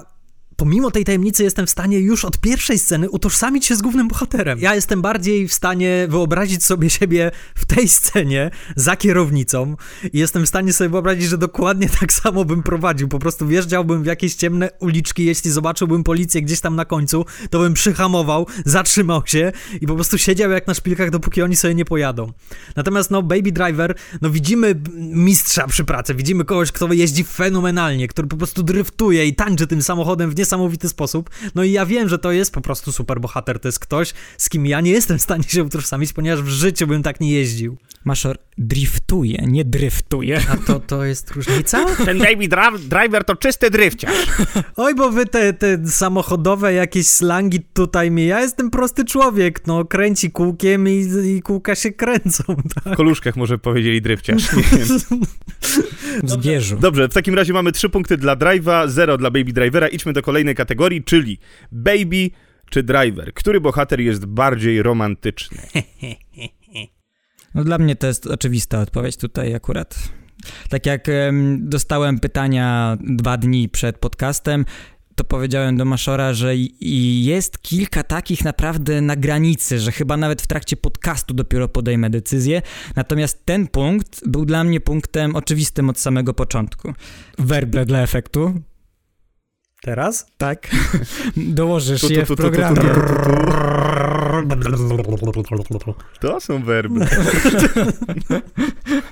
[0.59, 4.59] pomimo tej tajemnicy jestem w stanie już od pierwszej sceny utożsamić się z głównym bohaterem.
[4.59, 9.75] Ja jestem bardziej w stanie wyobrazić sobie siebie w tej scenie za kierownicą
[10.13, 13.07] i jestem w stanie sobie wyobrazić, że dokładnie tak samo bym prowadził.
[13.07, 17.59] Po prostu wjeżdżałbym w jakieś ciemne uliczki, jeśli zobaczyłbym policję gdzieś tam na końcu, to
[17.59, 21.85] bym przyhamował, zatrzymał się i po prostu siedział jak na szpilkach, dopóki oni sobie nie
[21.85, 22.31] pojadą.
[22.75, 28.27] Natomiast no Baby Driver, no widzimy mistrza przy pracy, widzimy kogoś, kto jeździ fenomenalnie, który
[28.27, 31.29] po prostu dryftuje i tańczy tym samochodem w niesamowity sposób.
[31.55, 34.49] No i ja wiem, że to jest po prostu super bohater, to jest ktoś, z
[34.49, 37.77] kim ja nie jestem w stanie się utożsamić, ponieważ w życiu bym tak nie jeździł.
[38.05, 40.41] Maszor driftuje, nie dryftuje.
[40.49, 41.85] A to, to jest różnica?
[42.05, 42.47] Ten Baby
[42.89, 44.27] Driver to czysty drifciarz.
[44.75, 48.25] Oj, bo wy te, te samochodowe jakieś slangi tutaj mi.
[48.25, 52.43] Ja jestem prosty człowiek, no kręci kółkiem i, i kółka się kręcą.
[52.83, 52.93] Tak?
[52.93, 54.43] W koluszkach może powiedzieli drifciarz.
[56.23, 56.77] W zbieżu.
[56.77, 59.87] Dobrze, w takim razie mamy trzy punkty dla Drive'a, zero dla Baby Drivera.
[59.87, 61.37] Idźmy do kolejnej kategorii, czyli
[61.71, 62.29] Baby
[62.69, 63.33] czy Driver.
[63.33, 65.57] Który bohater jest bardziej romantyczny?
[67.55, 70.09] No dla mnie to jest oczywista odpowiedź tutaj akurat.
[70.69, 74.65] Tak jak um, dostałem pytania dwa dni przed podcastem,
[75.15, 80.41] to powiedziałem do Maszora, że i jest kilka takich naprawdę na granicy, że chyba nawet
[80.41, 82.61] w trakcie podcastu dopiero podejmę decyzję.
[82.95, 86.93] Natomiast ten punkt był dla mnie punktem oczywistym od samego początku.
[87.37, 88.61] Werble dla efektu.
[89.81, 90.25] Teraz?
[90.37, 90.67] Tak.
[91.37, 92.81] Dołożysz je w programie.
[96.19, 96.99] To są werby.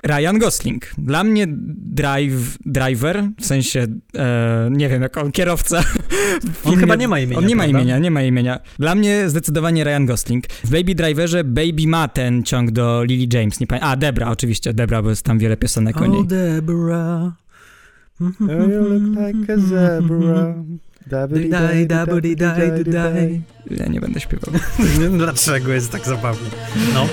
[0.03, 0.91] Ryan Gosling.
[0.97, 5.84] Dla mnie drive, driver, w sensie, e, nie wiem, jak on, kierowca.
[6.63, 7.38] On chyba nie ma imienia.
[7.38, 7.80] On nie ma prawda?
[7.80, 8.60] imienia, nie ma imienia.
[8.80, 10.47] Dla mnie zdecydowanie Ryan Gosling.
[10.47, 13.60] W Baby Driverze Baby ma ten ciąg do Lily James.
[13.60, 13.91] Nie pamiętam.
[13.91, 16.19] A, Debra, oczywiście, Debra, bo jest tam wiele piosenek o niej.
[16.19, 17.47] Oh, Deborah.
[18.19, 20.56] You look like a zebra.
[21.49, 23.41] Daj, dabudi, daj, daj.
[23.71, 24.53] Ja nie będę śpiewał.
[25.17, 26.49] Dlaczego jest tak zabawnie?
[26.93, 27.08] No.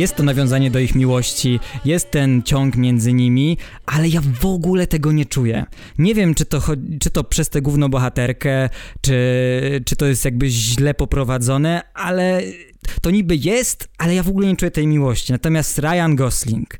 [0.00, 4.86] Jest to nawiązanie do ich miłości, jest ten ciąg między nimi, ale ja w ogóle
[4.86, 5.64] tego nie czuję.
[5.98, 6.62] Nie wiem, czy to,
[7.00, 8.68] czy to przez tę główną bohaterkę,
[9.00, 9.14] czy,
[9.84, 12.42] czy to jest jakby źle poprowadzone, ale
[13.02, 15.32] to niby jest, ale ja w ogóle nie czuję tej miłości.
[15.32, 16.78] Natomiast Ryan Gosling,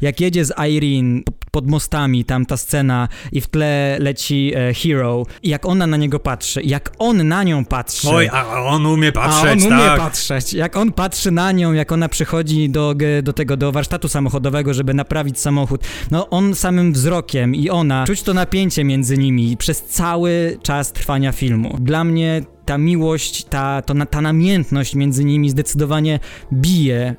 [0.00, 5.26] jak jedzie z Irene pod mostami, tam ta scena i w tle leci e, Hero
[5.42, 8.08] i jak ona na niego patrzy, jak on na nią patrzy.
[8.08, 9.98] Oj, a on umie patrzeć, a on umie tak.
[9.98, 10.52] patrzeć.
[10.52, 14.94] Jak on patrzy na nią, jak ona przychodzi do, do tego, do warsztatu samochodowego, żeby
[14.94, 15.80] naprawić samochód.
[16.10, 21.32] No on samym wzrokiem i ona, czuć to napięcie między nimi przez cały czas trwania
[21.32, 21.76] filmu.
[21.80, 26.18] Dla mnie ta miłość, ta, to, ta namiętność między nimi zdecydowanie
[26.52, 27.16] bije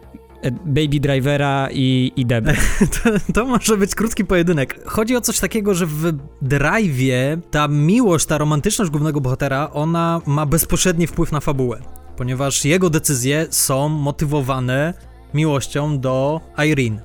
[0.52, 2.54] Baby Drivera i, i Debra.
[3.04, 4.84] to, to może być krótki pojedynek.
[4.86, 10.46] Chodzi o coś takiego, że w Drive'ie ta miłość, ta romantyczność głównego bohatera, ona ma
[10.46, 11.80] bezpośredni wpływ na fabułę,
[12.18, 14.94] ponieważ jego decyzje są motywowane
[15.34, 17.02] miłością do Irene.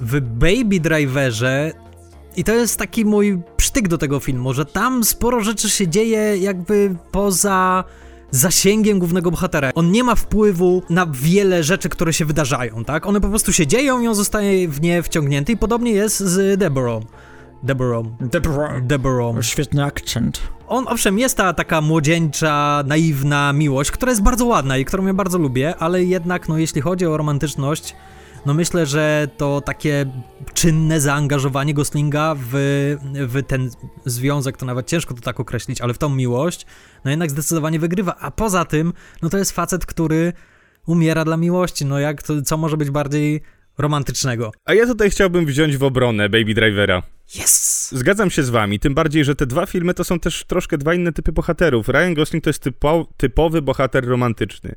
[0.00, 1.72] W Baby Driverze
[2.36, 6.36] i to jest taki mój przytyk do tego filmu, że tam sporo rzeczy się dzieje
[6.36, 7.84] jakby poza
[8.34, 9.70] zasięgiem głównego bohatera.
[9.74, 13.06] On nie ma wpływu na wiele rzeczy, które się wydarzają, tak?
[13.06, 16.58] One po prostu się dzieją i on zostaje w nie wciągnięty i podobnie jest z
[16.58, 17.02] Deborah.
[17.62, 18.04] Deborah.
[18.20, 18.86] Deborah.
[18.86, 19.44] Deborah.
[19.44, 20.40] Świetny akcent.
[20.68, 25.14] On, owszem, jest ta taka młodzieńcza, naiwna miłość, która jest bardzo ładna i którą ja
[25.14, 27.96] bardzo lubię, ale jednak, no, jeśli chodzi o romantyczność,
[28.46, 30.06] no myślę, że to takie
[30.54, 32.52] czynne zaangażowanie Goslinga w,
[33.14, 33.70] w ten
[34.04, 36.66] związek, to nawet ciężko to tak określić, ale w tą miłość,
[37.04, 38.16] no jednak zdecydowanie wygrywa.
[38.20, 40.32] A poza tym, no to jest facet, który
[40.86, 41.86] umiera dla miłości.
[41.86, 43.40] No jak to, co może być bardziej
[43.78, 44.52] romantycznego?
[44.64, 47.02] A ja tutaj chciałbym wziąć w obronę Baby Drivera.
[47.36, 47.88] Yes!
[47.92, 50.94] Zgadzam się z wami, tym bardziej, że te dwa filmy to są też troszkę dwa
[50.94, 51.88] inne typy bohaterów.
[51.88, 54.74] Ryan Gosling to jest typo, typowy bohater romantyczny.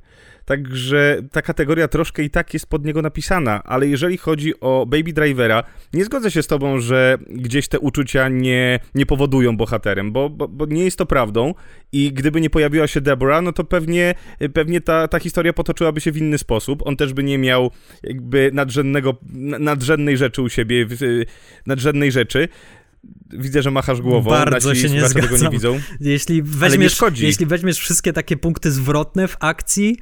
[0.47, 5.13] Także ta kategoria troszkę i tak jest pod niego napisana, ale jeżeli chodzi o Baby
[5.13, 10.29] Drivera, nie zgodzę się z tobą, że gdzieś te uczucia nie, nie powodują bohaterem, bo,
[10.29, 11.53] bo, bo nie jest to prawdą
[11.91, 14.15] i gdyby nie pojawiła się Deborah, no to pewnie,
[14.53, 16.81] pewnie ta, ta historia potoczyłaby się w inny sposób.
[16.85, 17.71] On też by nie miał
[18.03, 19.17] jakby nadrzędnego,
[19.59, 20.87] nadrzędnej rzeczy u siebie,
[21.65, 22.47] nadrzędnej rzeczy.
[23.33, 24.29] Widzę, że machasz głową.
[24.29, 25.21] Bardzo Nasi się nie zgadzam.
[25.21, 25.79] tego nie widzą.
[25.99, 27.25] Jeśli nie weźmiesz, szkodzi.
[27.25, 29.97] jeśli weźmiesz wszystkie takie punkty zwrotne w akcji,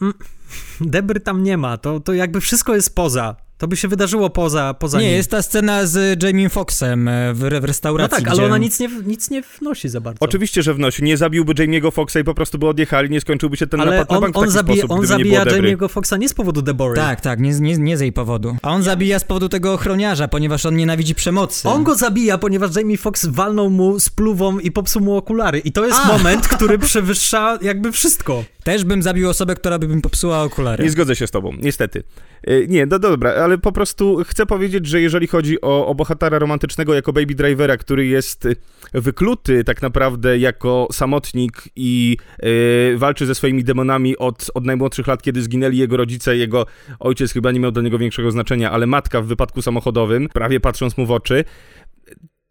[0.80, 3.45] Debry tam nie ma, to, to jakby wszystko jest poza.
[3.58, 5.16] To by się wydarzyło poza, poza Nie, nim.
[5.16, 8.10] jest ta scena z Jamie Foxxem e, w, w restauracji.
[8.10, 8.42] No tak, gdzie...
[8.42, 10.18] ale ona nic nie, nic nie wnosi za bardzo.
[10.20, 11.02] Oczywiście, że wnosi.
[11.02, 14.10] Nie zabiłby Jamie'ego Foxa i po prostu by odjechali, nie skończyłby się ten ale napad
[14.10, 15.76] on, na bank w on taki zabija, sposób, on gdyby nie zabija.
[15.76, 16.96] Jamie'ego Foxa nie z powodu Debory.
[16.96, 18.56] Tak, tak, nie, nie, nie z jej powodu.
[18.62, 21.68] A on zabija z powodu tego ochroniarza, ponieważ on nienawidzi przemocy.
[21.68, 25.58] On go zabija, ponieważ Jamie Foxx walnął mu z pluwą i popsuł mu okulary.
[25.58, 26.08] I to jest A!
[26.08, 28.44] moment, który przewyższa jakby wszystko.
[28.64, 30.84] Też bym zabił osobę, która by mi popsuła okulary.
[30.84, 32.02] Nie zgodzę się z tobą, niestety.
[32.50, 36.38] Y, Nie, no dobra, ale po prostu chcę powiedzieć, że jeżeli chodzi o, o bohatera
[36.38, 38.48] romantycznego jako Baby Drivera, który jest
[38.92, 45.22] wykluty tak naprawdę jako samotnik i y, walczy ze swoimi demonami od, od najmłodszych lat,
[45.22, 46.66] kiedy zginęli jego rodzice, jego
[47.00, 50.96] ojciec chyba nie miał dla niego większego znaczenia, ale matka w wypadku samochodowym, prawie patrząc
[50.96, 51.44] mu w oczy,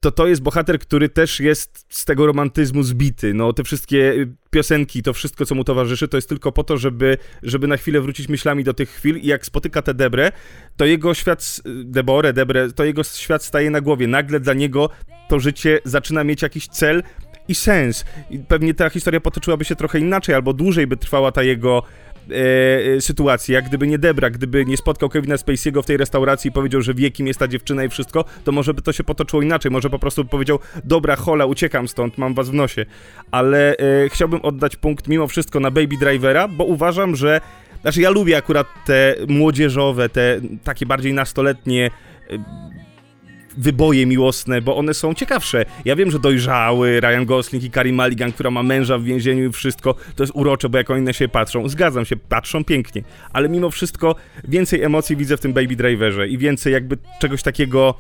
[0.06, 3.34] to to jest bohater, który też jest z tego romantyzmu zbity.
[3.34, 6.78] No, te wszystkie y, piosenki, to wszystko, co mu towarzyszy, to jest tylko po to,
[6.78, 10.32] żeby, żeby na chwilę wrócić myślami do tych chwil i jak spotyka tę Debrę,
[10.78, 14.08] to jego świat, s- Deborę, Debrę, to jego świat staje na głowie.
[14.08, 14.90] Nagle dla niego
[15.30, 17.04] to życie zaczyna mieć jakiś cel
[17.48, 18.06] i sens.
[18.30, 21.84] I pewnie ta historia potoczyłaby się trochę inaczej, albo dłużej by trwała ta jego
[22.32, 23.56] e, e, sytuacja.
[23.56, 26.94] Jak gdyby nie Debra, gdyby nie spotkał Kevina Spacey'ego w tej restauracji i powiedział, że
[26.94, 29.72] wie, kim jest ta dziewczyna i wszystko, to może by to się potoczyło inaczej.
[29.72, 32.86] Może po prostu powiedział, dobra, hola, uciekam stąd, mam was w nosie.
[33.32, 37.42] Ale e, chciałbym oddać punkt mimo wszystko na Baby Drivera, bo uważam, że
[37.82, 41.92] znaczy ja lubię akurat te młodzieżowe, te takie bardziej nastoletnie
[42.30, 42.65] e,
[43.58, 45.66] wyboje miłosne, bo one są ciekawsze.
[45.86, 49.52] Ja wiem, że dojrzały Ryan Gosling i Carey Mulligan, która ma męża w więzieniu i
[49.52, 51.70] wszystko, to jest urocze, bo jak oni na siebie patrzą.
[51.70, 54.16] Zgadzam się, patrzą pięknie, ale mimo wszystko
[54.48, 57.96] więcej emocji widzę w tym Baby Driverze i więcej jakby czegoś takiego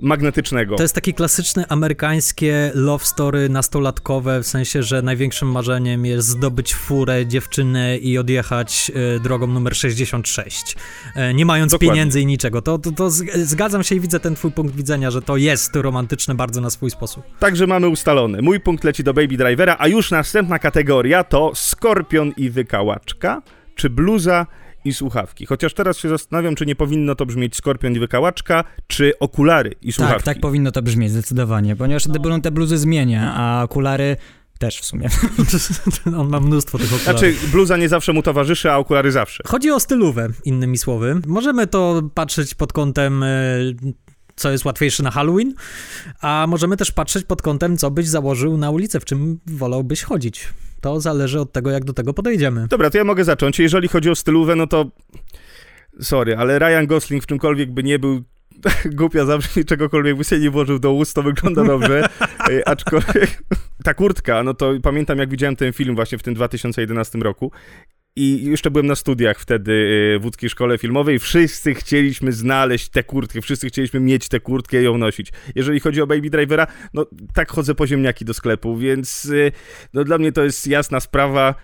[0.00, 0.76] magnetycznego.
[0.76, 6.74] To jest takie klasyczne amerykańskie love story nastolatkowe, w sensie, że największym marzeniem jest zdobyć
[6.74, 10.76] furę, dziewczynę i odjechać e, drogą numer 66,
[11.14, 11.90] e, nie mając Dokładnie.
[11.90, 12.62] pieniędzy i niczego.
[12.62, 16.34] To, to, to zgadzam się i widzę ten twój punkt widzenia, że to jest romantyczne
[16.34, 17.24] bardzo na swój sposób.
[17.38, 18.42] Także mamy ustalone.
[18.42, 23.42] Mój punkt leci do Baby Drivera, a już następna kategoria to Skorpion i wykałaczka,
[23.74, 24.46] czy bluza
[24.84, 25.46] i słuchawki.
[25.46, 29.92] Chociaż teraz się zastanawiam, czy nie powinno to brzmieć Skorpion i wykałaczka, czy okulary i
[29.92, 30.24] słuchawki.
[30.24, 34.16] Tak, tak powinno to brzmieć zdecydowanie, ponieważ Debrun te bluzy zmienia, a okulary
[34.58, 35.08] też w sumie.
[36.20, 37.20] On ma mnóstwo tych okularów.
[37.20, 39.42] Znaczy, bluza nie zawsze mu towarzyszy, a okulary zawsze.
[39.46, 41.20] Chodzi o stylówę, innymi słowy.
[41.26, 43.26] Możemy to patrzeć pod kątem, e,
[44.36, 45.54] co jest łatwiejsze na Halloween,
[46.20, 50.48] a możemy też patrzeć pod kątem, co byś założył na ulicę, w czym wolałbyś chodzić.
[50.84, 52.66] To zależy od tego, jak do tego podejdziemy.
[52.68, 53.58] Dobra, to ja mogę zacząć.
[53.58, 54.90] Jeżeli chodzi o stylówę, no to...
[56.00, 58.22] Sorry, ale Ryan Gosling w czymkolwiek by nie był
[59.00, 62.08] głupia zawsze czegokolwiek by się nie włożył do ust, to wygląda dobrze.
[62.66, 63.42] Aczkolwiek
[63.84, 67.52] ta kurtka, no to pamiętam jak widziałem ten film właśnie w tym 2011 roku
[68.16, 69.72] i jeszcze byłem na studiach wtedy
[70.16, 71.18] e, w łódzkiej szkole filmowej.
[71.18, 75.32] Wszyscy chcieliśmy znaleźć tę kurtkę, wszyscy chcieliśmy mieć tę kurtkę i ją nosić.
[75.54, 79.52] Jeżeli chodzi o Baby Drivera, no tak chodzę po ziemniaki do sklepu, więc e,
[79.94, 81.54] no dla mnie to jest jasna sprawa.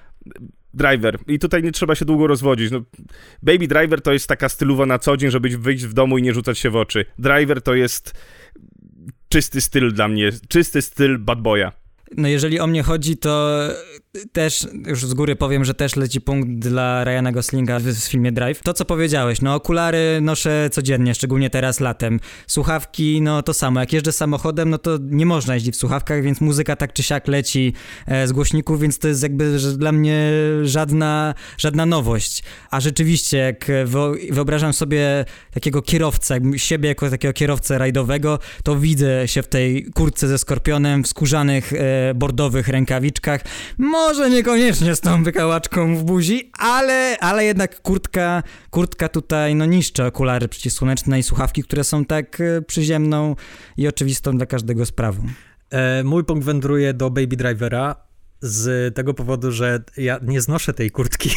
[0.74, 1.18] Driver.
[1.26, 2.70] I tutaj nie trzeba się długo rozwodzić.
[2.70, 2.82] No,
[3.42, 6.34] Baby Driver to jest taka stylowa na co dzień, żeby wyjść w domu i nie
[6.34, 7.04] rzucać się w oczy.
[7.18, 8.14] Driver to jest
[9.28, 11.72] czysty styl dla mnie, czysty styl bad boya.
[12.16, 13.60] No jeżeli o mnie chodzi, to
[14.33, 18.33] też, już z góry powiem, że też leci punkt dla Ryana Goslinga w, w filmie
[18.33, 18.62] Drive.
[18.62, 22.20] To, co powiedziałeś, no okulary noszę codziennie, szczególnie teraz latem.
[22.46, 23.81] Słuchawki, no to samo.
[23.81, 27.29] Jak jeżdżę samochodem, no to nie można jeździć w słuchawkach, więc muzyka tak czy siak
[27.29, 27.73] leci
[28.07, 30.31] e, z głośników, więc to jest jakby dla mnie
[30.62, 32.42] żadna, żadna nowość.
[32.70, 39.29] A rzeczywiście, jak wyo- wyobrażam sobie takiego kierowcę, siebie jako takiego kierowcę rajdowego, to widzę
[39.29, 43.40] się w tej kurtce ze skorpionem, w skórzanych e, bordowych rękawiczkach.
[44.08, 50.04] Może niekoniecznie z tą wykałaczką w buzi, ale, ale jednak kurtka, kurtka tutaj no niszczy
[50.04, 53.36] okulary przeciwsłoneczne i słuchawki, które są tak e, przyziemną
[53.76, 55.22] i oczywistą dla każdego sprawą.
[55.70, 57.96] E, mój punkt wędruje do Baby Drivera
[58.42, 61.31] z tego powodu, że ja nie znoszę tej kurtki.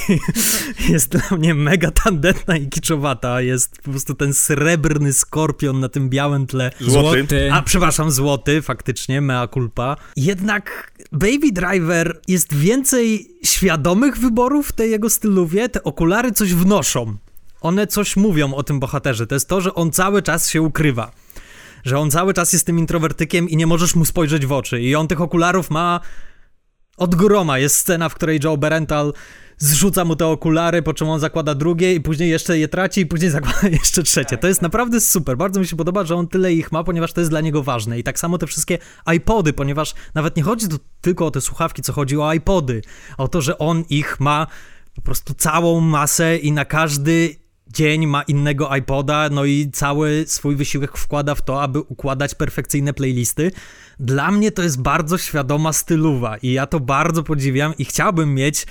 [0.89, 3.41] jest dla mnie mega tandetna i kiczowata.
[3.41, 6.71] Jest po prostu ten srebrny skorpion na tym białym tle.
[6.79, 7.53] Złoty.
[7.53, 9.97] A, przepraszam, złoty, faktycznie, mea culpa.
[10.15, 15.69] Jednak Baby Driver jest więcej świadomych wyborów w tej jego stylowie.
[15.69, 17.17] Te okulary coś wnoszą.
[17.61, 19.27] One coś mówią o tym bohaterze.
[19.27, 21.11] To jest to, że on cały czas się ukrywa
[21.85, 24.81] że on cały czas jest tym introwertykiem i nie możesz mu spojrzeć w oczy.
[24.81, 25.99] I on tych okularów ma
[26.97, 27.59] od groma.
[27.59, 29.13] Jest scena, w której Joe Berental
[29.57, 33.05] zrzuca mu te okulary, po czym on zakłada drugie i później jeszcze je traci i
[33.05, 34.37] później zakłada jeszcze trzecie.
[34.37, 35.37] To jest naprawdę super.
[35.37, 37.99] Bardzo mi się podoba, że on tyle ich ma, ponieważ to jest dla niego ważne.
[37.99, 38.77] I tak samo te wszystkie
[39.15, 42.81] iPody, ponieważ nawet nie chodzi tu tylko o te słuchawki, co chodzi o iPody.
[43.17, 44.47] O to, że on ich ma
[44.95, 47.42] po prostu całą masę i na każdy
[47.73, 52.93] dzień ma innego iPoda, no i cały swój wysiłek wkłada w to, aby układać perfekcyjne
[52.93, 53.51] playlisty.
[53.99, 58.65] Dla mnie to jest bardzo świadoma stylowa i ja to bardzo podziwiam i chciałbym mieć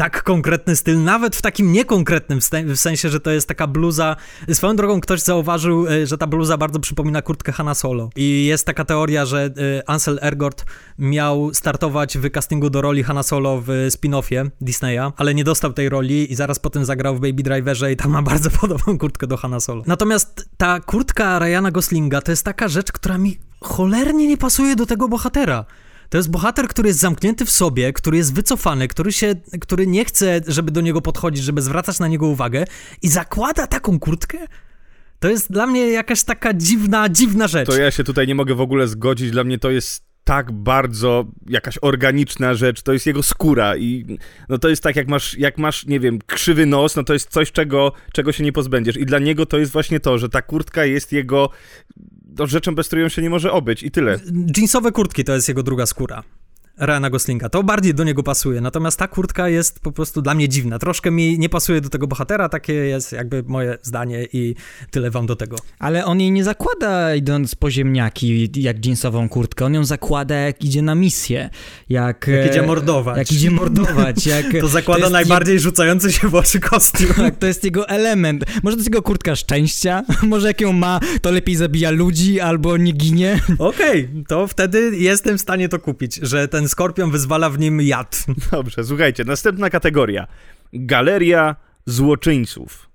[0.00, 4.16] tak konkretny styl, nawet w takim niekonkretnym, w sensie, że to jest taka bluza.
[4.52, 8.10] Swoją drogą ktoś zauważył, e, że ta bluza bardzo przypomina kurtkę Hanna Solo.
[8.16, 10.64] I jest taka teoria, że e, Ansel Ergort
[10.98, 15.88] miał startować w castingu do roli Hanna Solo w spin-offie Disneya, ale nie dostał tej
[15.88, 19.36] roli i zaraz potem zagrał w Baby Driverze i tam ma bardzo podobną kurtkę do
[19.36, 19.82] Hanna Solo.
[19.86, 24.86] Natomiast ta kurtka Ryana Goslinga to jest taka rzecz, która mi cholernie nie pasuje do
[24.86, 25.64] tego bohatera.
[26.10, 30.04] To jest bohater, który jest zamknięty w sobie, który jest wycofany, który się, który nie
[30.04, 32.64] chce, żeby do niego podchodzić, żeby zwracać na niego uwagę
[33.02, 34.38] i zakłada taką kurtkę?
[35.18, 37.68] To jest dla mnie jakaś taka dziwna, dziwna rzecz.
[37.68, 39.30] To ja się tutaj nie mogę w ogóle zgodzić.
[39.30, 44.18] Dla mnie to jest tak bardzo jakaś organiczna rzecz, to jest jego skóra i
[44.48, 47.30] no to jest tak, jak masz, jak masz, nie wiem, krzywy nos, no to jest
[47.30, 50.42] coś, czego, czego się nie pozbędziesz i dla niego to jest właśnie to, że ta
[50.42, 51.50] kurtka jest jego
[52.38, 54.20] rzeczą, bez której on się nie może obyć i tyle.
[54.56, 56.22] Jeansowe kurtki to jest jego druga skóra.
[56.80, 57.48] Ryana Goslinga.
[57.48, 60.78] To bardziej do niego pasuje, natomiast ta kurtka jest po prostu dla mnie dziwna.
[60.78, 64.54] Troszkę mi nie pasuje do tego bohatera, takie jest jakby moje zdanie i
[64.90, 65.56] tyle wam do tego.
[65.78, 70.64] Ale on jej nie zakłada idąc po ziemniaki, jak jeansową kurtkę, on ją zakłada jak
[70.64, 71.50] idzie na misję.
[71.88, 73.18] Jak, jak idzie mordować.
[73.18, 74.26] Jak idzie mordować.
[74.26, 77.10] Jak, to zakłada to najbardziej rzucający się w oczy kostium.
[77.20, 78.44] Tak, to jest jego element.
[78.62, 82.76] Może to jest jego kurtka szczęścia, może jak ją ma, to lepiej zabija ludzi albo
[82.76, 83.40] nie ginie.
[83.58, 87.80] Okej, okay, to wtedy jestem w stanie to kupić, że ten skorpion wyzwala w nim
[87.80, 88.24] jad.
[88.52, 90.26] Dobrze, słuchajcie, następna kategoria.
[90.72, 91.56] Galeria
[91.86, 92.90] złoczyńców.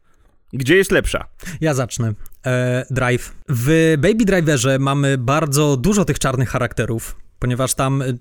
[0.54, 1.26] Gdzie jest lepsza?
[1.62, 2.14] Ja zacznę.
[2.46, 3.34] E, drive.
[3.50, 8.18] W Baby Driverze mamy bardzo dużo tych czarnych charakterów ponieważ tam y,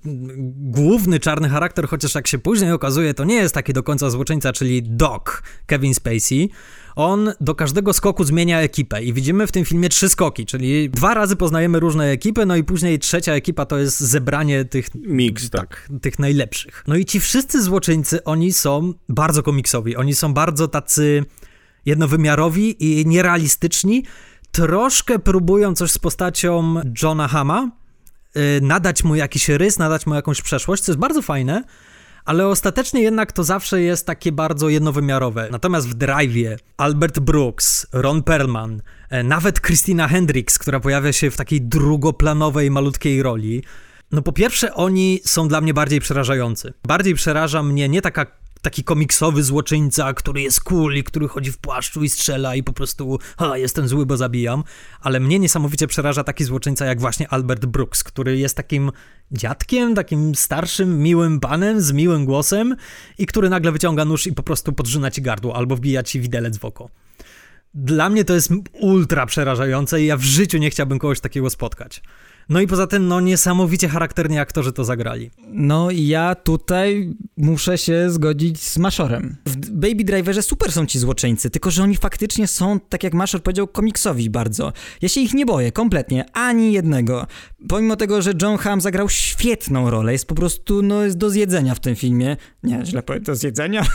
[0.57, 4.53] główny czarny charakter, chociaż jak się później okazuje, to nie jest taki do końca złoczyńca,
[4.53, 5.23] czyli Doc,
[5.67, 6.51] Kevin Spacey.
[6.97, 11.15] On do każdego skoku zmienia ekipę i widzimy w tym filmie trzy skoki, czyli dwa
[11.15, 14.89] razy poznajemy różne ekipy, no i później trzecia ekipa to jest zebranie tych...
[14.95, 15.89] Mix, tak.
[16.03, 16.85] Tych najlepszych.
[16.87, 21.25] No i ci wszyscy złoczyńcy, oni są bardzo komiksowi, oni są bardzo tacy
[21.87, 24.05] jednowymiarowi i nierealistyczni,
[24.53, 27.71] troszkę próbują coś z postacią Johna Hama,
[28.37, 31.65] Y, nadać mu jakiś rys, nadać mu jakąś przeszłość, co jest bardzo fajne,
[32.25, 35.49] ale ostatecznie jednak to zawsze jest takie bardzo jednowymiarowe.
[35.51, 41.37] Natomiast w Drive'ie Albert Brooks, Ron Perlman, e, nawet Christina Hendricks, która pojawia się w
[41.37, 43.63] takiej drugoplanowej, malutkiej roli,
[44.13, 46.73] no po pierwsze oni są dla mnie bardziej przerażający.
[46.87, 48.27] Bardziej przeraża mnie nie taka
[48.65, 52.73] taki komiksowy złoczyńca, który jest cool i który chodzi w płaszczu i strzela i po
[52.73, 54.65] prostu ha, jestem zły, bo zabijam.
[55.01, 58.91] Ale mnie niesamowicie przeraża taki złoczyńca jak właśnie Albert Brooks, który jest takim
[59.33, 62.77] dziadkiem, takim starszym, miłym panem z miłym głosem
[63.19, 66.59] i który nagle wyciąga nóż i po prostu podrzyna ci gardło albo wbija ci widelec
[66.59, 66.91] w oko.
[67.75, 72.03] Dla mnie to jest ultra przerażające i ja w życiu nie chciałbym kogoś takiego spotkać.
[72.49, 75.31] No i poza tym, no niesamowicie charakterni aktorzy to zagrali.
[75.49, 79.37] No i ja tutaj muszę się zgodzić z Maszorem.
[79.47, 83.43] W Baby Driverze super są ci złoczyńcy, tylko że oni faktycznie są, tak jak Maszor
[83.43, 84.73] powiedział, komiksowi bardzo.
[85.03, 87.27] Ja się ich nie boję, kompletnie, ani jednego.
[87.69, 91.75] Pomimo tego, że John Hamm zagrał świetną rolę, jest po prostu, no jest do zjedzenia
[91.75, 92.37] w tym filmie.
[92.63, 93.87] Nie, źle powiem, do zjedzenia.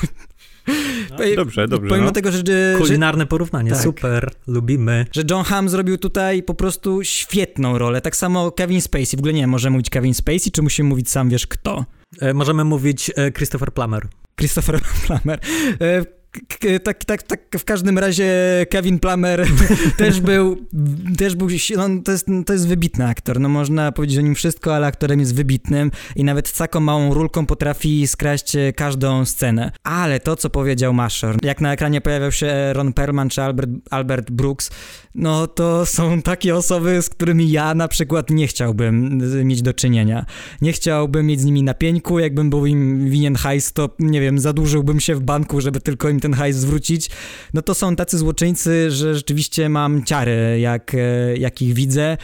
[1.09, 1.89] No, dobrze, dobrze.
[1.89, 2.11] Pomimo no.
[2.11, 2.75] tego, że, że...
[2.77, 3.81] Kulinarne porównanie, tak.
[3.81, 5.05] super, lubimy.
[5.11, 8.01] Że John Hamm zrobił tutaj po prostu świetną rolę.
[8.01, 9.17] Tak samo Kevin Spacey.
[9.17, 11.85] W ogóle nie wiem, możemy mówić Kevin Spacey, czy musimy mówić sam wiesz kto?
[12.21, 14.07] E, możemy mówić e, Christopher Plummer.
[14.39, 15.39] Christopher Plummer.
[15.81, 16.18] E,
[16.83, 18.31] tak, tak, tak, w każdym razie
[18.69, 19.47] Kevin Plummer
[19.97, 20.57] też był,
[21.17, 24.75] też był, no, to, jest, to jest wybitny aktor, no można powiedzieć o nim wszystko,
[24.75, 29.71] ale aktorem jest wybitnym i nawet taką małą rulką potrafi skraść e, każdą scenę.
[29.83, 34.31] Ale to, co powiedział Mashor, jak na ekranie pojawiał się Ron Perlman czy Albert, Albert
[34.31, 34.71] Brooks,
[35.19, 40.25] no to są takie osoby, z którymi ja na przykład nie chciałbym mieć do czynienia.
[40.61, 41.73] Nie chciałbym mieć z nimi na
[42.19, 46.19] jakbym był im winien hajs, to nie wiem, zadłużyłbym się w banku, żeby tylko im
[46.19, 47.09] ten hajs zwrócić.
[47.53, 52.17] No to są tacy złoczyńcy, że rzeczywiście mam ciary, jak, e, jak ich widzę.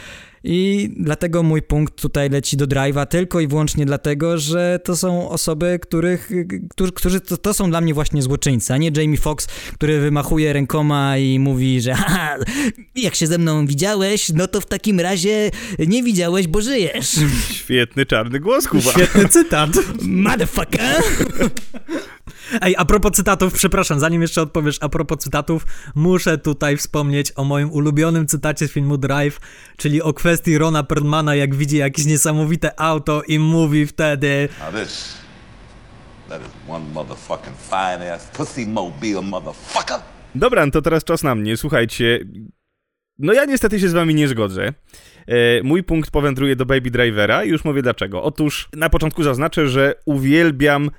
[0.48, 5.28] I dlatego mój punkt tutaj leci do drive'a tylko i wyłącznie dlatego, że to są
[5.28, 6.30] osoby, których,
[6.70, 10.52] którzy, którzy to, to, są dla mnie właśnie złoczyńcy, a nie Jamie Foxx, który wymachuje
[10.52, 12.36] rękoma i mówi, że haha,
[12.94, 17.16] jak się ze mną widziałeś, no to w takim razie nie widziałeś, bo żyjesz.
[17.50, 18.90] Świetny czarny głos, Kuba.
[18.90, 19.70] Świetny cytat.
[20.02, 21.02] Motherfucker.
[22.60, 27.44] Ej, a propos cytatów, przepraszam, zanim jeszcze odpowiesz, a propos cytatów, muszę tutaj wspomnieć o
[27.44, 29.40] moim ulubionym cytacie z filmu Drive,
[29.76, 34.48] czyli o kwestii Rona Perlmana, jak widzi jakieś niesamowite auto i mówi wtedy...
[34.60, 35.18] Now this,
[36.28, 40.00] that is one motherfucking fine ass pussy mobile motherfucker.
[40.34, 41.56] Dobra, no to teraz czas na mnie.
[41.56, 42.20] Słuchajcie,
[43.18, 44.72] no ja niestety się z wami nie zgodzę.
[45.26, 48.22] E, mój punkt powędruje do Baby Drivera i już mówię dlaczego.
[48.22, 50.90] Otóż na początku zaznaczę, że uwielbiam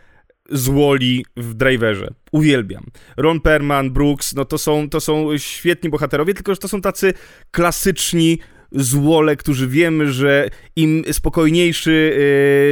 [0.49, 2.13] złoli w Driverze.
[2.31, 2.83] Uwielbiam.
[3.17, 7.13] Ron Perman, Brooks, no to są, to są świetni bohaterowie, tylko że to są tacy
[7.51, 8.39] klasyczni
[8.71, 12.17] złole, którzy wiemy, że im spokojniejszy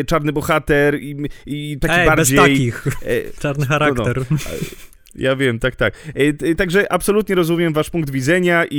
[0.01, 2.37] e, czarny bohater i, i taki Ej, bardziej...
[2.37, 2.87] bez takich.
[2.87, 4.17] E, Czarny charakter.
[4.17, 4.37] No, no.
[5.15, 5.93] Ja wiem, tak, tak.
[6.15, 8.77] E, także absolutnie rozumiem wasz punkt widzenia i,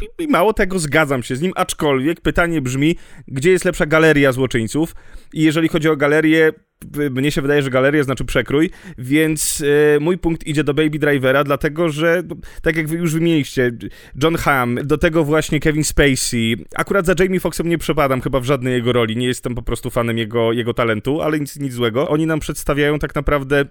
[0.00, 2.96] i, i, mało tego zgadzam się z nim, aczkolwiek pytanie brzmi,
[3.28, 4.94] gdzie jest lepsza galeria złoczyńców?
[5.32, 6.52] I jeżeli chodzi o galerię,
[7.10, 9.62] mnie się wydaje, że galeria znaczy przekrój, więc
[9.96, 12.22] e, mój punkt idzie do Baby Drivera, dlatego że,
[12.62, 13.72] tak jak wy już wymieniliście,
[14.22, 16.56] John Hamm, do tego właśnie Kevin Spacey.
[16.76, 19.90] Akurat za Jamie Foxxem nie przepadam chyba w żadnej jego roli, nie jestem po prostu
[19.90, 22.08] fanem jego, jego talentu, ale nic, nic złego.
[22.08, 23.64] Oni nam przedstawiają tak naprawdę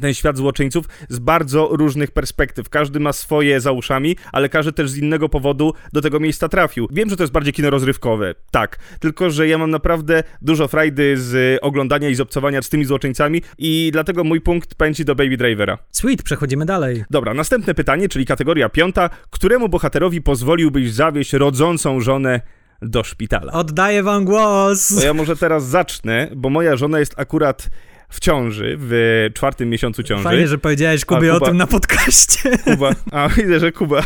[0.00, 2.68] ten świat złoczyńców z bardzo różnych perspektyw.
[2.68, 6.88] Każdy ma swoje za uszami, ale każdy też z innego powodu do tego miejsca trafił.
[6.90, 11.16] Wiem, że to jest bardziej kino rozrywkowe, tak, tylko że ja mam naprawdę dużo frajdy
[11.16, 15.36] z oglądania i z obcowania z tymi złoczyńcami i dlatego mój punkt pędzi do Baby
[15.36, 15.78] Drivera.
[15.90, 17.04] Sweet, przechodzimy dalej.
[17.10, 19.10] Dobra, następne pytanie, czyli kategoria piąta.
[19.30, 22.40] Któremu bohaterowi pozwoliłbyś zawieść rodzącą żonę
[22.82, 23.52] do szpitala?
[23.52, 24.94] Oddaję wam głos!
[25.00, 27.68] To ja może teraz zacznę, bo moja żona jest akurat
[28.14, 30.24] w ciąży, w czwartym miesiącu ciąży.
[30.24, 32.58] Fajnie, że powiedziałeś Kubie Kuba, o tym na podcaście.
[32.64, 34.02] Kuba, a widzę, że Kuba.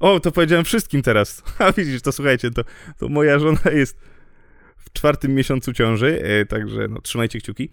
[0.00, 1.42] O, to powiedziałem wszystkim teraz.
[1.58, 2.62] A widzisz, to słuchajcie, to,
[2.98, 3.98] to moja żona jest
[4.76, 7.70] w czwartym miesiącu ciąży, e, także no, trzymajcie kciuki.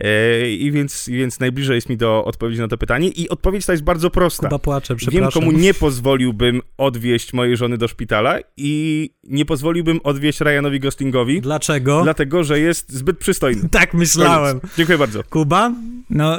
[0.00, 3.08] E, I więc, więc najbliżej jest mi do odpowiedzi na to pytanie.
[3.08, 4.48] I odpowiedź ta jest bardzo prosta.
[4.48, 5.22] Kuba płacze, przepraszam.
[5.22, 11.40] Wiem, komu nie pozwoliłbym odwieźć mojej żony do szpitala i nie pozwoliłbym odwieźć Ryanowi Goslingowi.
[11.40, 12.02] Dlaczego?
[12.02, 13.68] Dlatego, że jest zbyt przystojny.
[13.80, 14.60] tak myślałem.
[14.60, 14.76] Koniec.
[14.76, 15.24] Dziękuję bardzo.
[15.24, 15.72] Kuba?
[16.10, 16.38] No,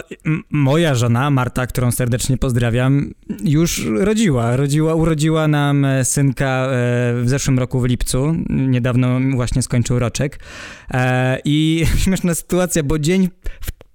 [0.50, 4.56] moja żona, Marta, którą serdecznie pozdrawiam, już rodziła.
[4.56, 6.70] rodziła urodziła nam e, synka e,
[7.22, 8.36] w zeszłym roku w lipcu.
[8.50, 10.40] Niedawno właśnie skończył roczek.
[11.46, 13.30] I śmieszna sytuacja, bo dzień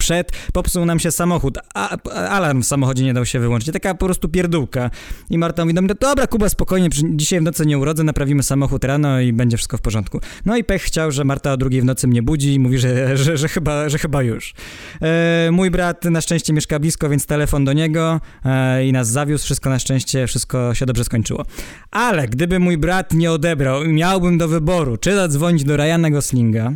[0.05, 1.97] przed, popsuł nam się samochód, a,
[2.29, 4.91] alarm w samochodzie nie dał się wyłączyć, taka po prostu pierdółka.
[5.31, 8.85] I Marta mówi do mnie, dobra Kuba, spokojnie, dzisiaj w nocy nie urodzę, naprawimy samochód
[8.85, 10.21] rano i będzie wszystko w porządku.
[10.47, 13.17] No i pech chciał, że Marta o drugiej w nocy mnie budzi i mówi, że,
[13.17, 14.55] że, że, chyba, że chyba już.
[15.03, 19.45] E, mój brat na szczęście mieszka blisko, więc telefon do niego e, i nas zawiózł,
[19.45, 21.45] wszystko na szczęście, wszystko się dobrze skończyło.
[21.91, 26.73] Ale gdyby mój brat nie odebrał, miałbym do wyboru, czy zadzwonić do Ryana Goslinga,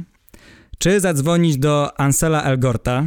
[0.79, 3.05] czy zadzwonić do Ansela Elgorta?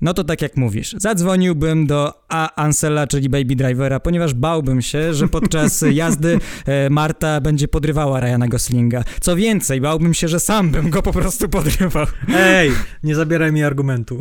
[0.00, 5.14] No to tak jak mówisz, zadzwoniłbym do A Ansela, czyli Baby Drivera, ponieważ bałbym się,
[5.14, 9.04] że podczas jazdy e, Marta będzie podrywała Ryana Goslinga.
[9.20, 12.06] Co więcej, bałbym się, że sam bym go po prostu podrywał.
[12.34, 12.72] Ej,
[13.02, 14.18] nie zabieraj mi argumentu.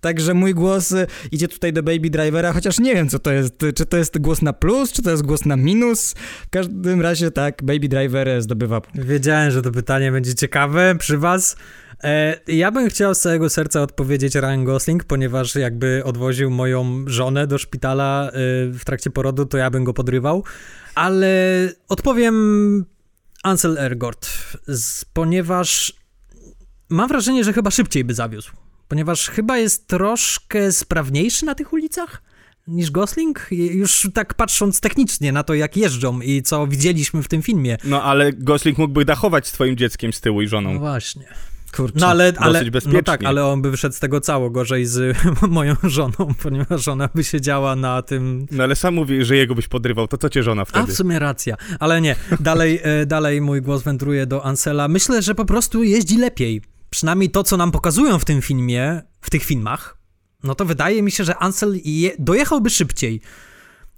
[0.00, 3.64] Także mój głos e, idzie tutaj do Baby Drivera, chociaż nie wiem co to jest.
[3.74, 6.14] Czy to jest głos na plus, czy to jest głos na minus?
[6.46, 8.80] W każdym razie tak, Baby Driver zdobywa.
[8.94, 11.56] Wiedziałem, że to pytanie będzie ciekawe przy was.
[12.02, 17.46] E, ja bym chciał z całego serca odpowiedzieć Ryan Gosling, ponieważ jakby odwoził moją żonę
[17.46, 18.30] do szpitala e,
[18.72, 20.44] w trakcie porodu, to ja bym go podrywał.
[20.94, 21.28] Ale
[21.88, 22.84] odpowiem
[23.42, 24.28] Ansel Ergort,
[25.12, 25.92] ponieważ
[26.88, 28.52] mam wrażenie, że chyba szybciej by zawiózł.
[28.88, 32.22] Ponieważ chyba jest troszkę sprawniejszy na tych ulicach
[32.66, 33.46] niż Gosling?
[33.50, 37.76] Już tak patrząc technicznie na to, jak jeżdżą i co widzieliśmy w tym filmie.
[37.84, 40.72] No ale Gosling mógłby dachować swoim dzieckiem z tyłu i żoną.
[40.72, 41.24] No właśnie.
[41.76, 42.64] Kurczę, no ale, ale.
[42.86, 45.16] No tak, ale on by wyszedł z tego cało gorzej z
[45.48, 48.46] moją żoną, ponieważ ona by siedziała na tym...
[48.50, 50.84] No ale sam mówi, że jego byś podrywał, to co cię żona wtedy?
[50.84, 52.16] A w sumie racja, ale nie.
[52.40, 54.88] Dalej, e, dalej mój głos wędruje do Ansela.
[54.88, 56.62] Myślę, że po prostu jeździ lepiej.
[56.90, 59.96] Przynajmniej to, co nam pokazują w tym filmie, w tych filmach,
[60.44, 63.20] no to wydaje mi się, że Ansel je, dojechałby szybciej.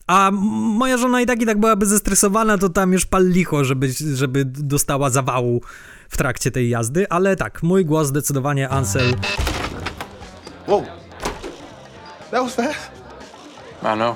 [0.06, 3.92] A moja żona i tak i tak byłaby zestresowana, to tam już pal licho, żeby,
[4.14, 5.62] żeby dostała zawału
[6.08, 9.14] w trakcie tej jazdy, ale tak, mój głos zdecydowanie Ansel.
[10.66, 10.84] Wow.
[12.30, 12.95] That was fast.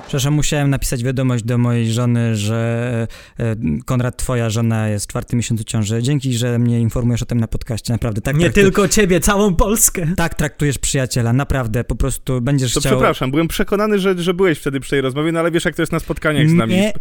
[0.01, 3.07] Przepraszam, musiałem napisać wiadomość do mojej żony, że
[3.39, 3.55] e,
[3.85, 6.03] Konrad, twoja żona jest w czwartym miesiącu ciąży.
[6.03, 8.21] Dzięki, że mnie informujesz o tym na podcaście, naprawdę.
[8.21, 10.07] Tak Nie tylko ciebie, całą Polskę.
[10.17, 12.91] Tak traktujesz przyjaciela, naprawdę, po prostu będziesz to chciał...
[12.91, 15.81] przepraszam, byłem przekonany, że, że byłeś wtedy przy tej rozmowie, no ale wiesz, jak to
[15.81, 16.73] jest na spotkaniach z nami.
[16.73, 16.93] Nie,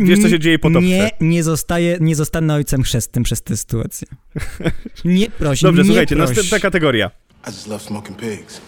[0.00, 0.86] nie, wiesz, co się dzieje po topce.
[0.86, 4.08] Nie, nie, zostaję, nie zostanę ojcem chrzestnym przez tę sytuację.
[5.04, 6.28] Nie proś, Dobrze, nie słuchajcie, proś.
[6.28, 7.10] następna kategoria.
[7.46, 8.60] I just love smoking pigs.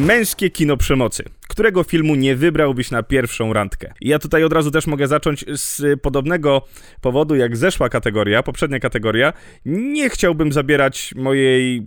[0.00, 3.92] Męskie kino przemocy którego filmu nie wybrałbyś na pierwszą randkę?
[4.00, 6.62] Ja tutaj od razu też mogę zacząć z podobnego
[7.00, 9.32] powodu, jak zeszła kategoria, poprzednia kategoria.
[9.64, 11.86] Nie chciałbym zabierać mojej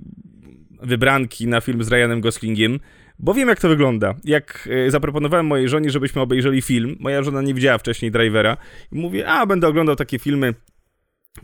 [0.82, 2.80] wybranki na film z Ryanem Goslingiem,
[3.20, 4.16] bo wiem jak to wygląda.
[4.24, 8.58] Jak e, zaproponowałem mojej żonie, żebyśmy obejrzeli film, moja żona nie widziała wcześniej Drivera
[8.92, 10.54] i mówię, a będę oglądał takie filmy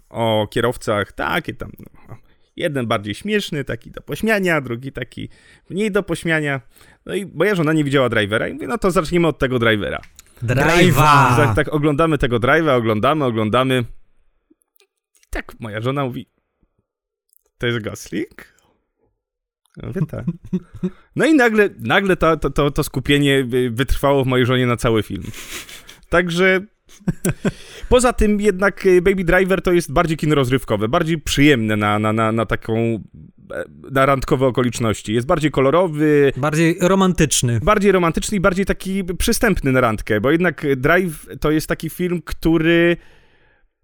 [0.09, 2.15] o kierowcach, takie tam, no,
[2.60, 5.30] jeden bardziej śmieszny, taki do pośmiania, drugi taki
[5.70, 6.62] mniej do pośmiania.
[7.05, 10.01] No i moja żona nie widziała Drivera i mówię, no to zacznijmy od tego Drivera.
[10.43, 11.36] Drive'a!
[11.36, 13.84] Tak, tak oglądamy tego Drive'a, oglądamy, oglądamy.
[15.22, 16.30] I tak moja żona mówi,
[17.57, 18.60] to jest Gosling?
[19.84, 20.26] Mówię, tak.
[21.16, 25.03] No i nagle, nagle to, to, to, to skupienie wytrwało w mojej żonie na cały
[25.03, 25.24] film.
[26.10, 26.62] Także
[27.89, 32.14] Poza tym jednak y, Baby Driver to jest bardziej kino rozrywkowe, bardziej przyjemne na, na,
[32.14, 33.04] na, na taką
[33.54, 35.14] e, na randkowe okoliczności.
[35.14, 36.34] Jest bardziej kolorowy.
[36.38, 37.60] Bardziej romantyczny.
[37.64, 42.22] Bardziej romantyczny i bardziej taki przystępny na randkę, bo jednak Drive to jest taki film,
[42.26, 42.97] który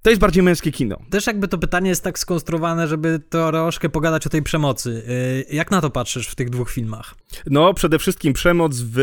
[0.05, 0.97] to jest bardziej męskie kino.
[1.09, 5.03] Też jakby to pytanie jest tak skonstruowane, żeby troszkę pogadać o tej przemocy.
[5.49, 7.15] Y, jak na to patrzysz w tych dwóch filmach?
[7.45, 8.99] No, przede wszystkim przemoc w...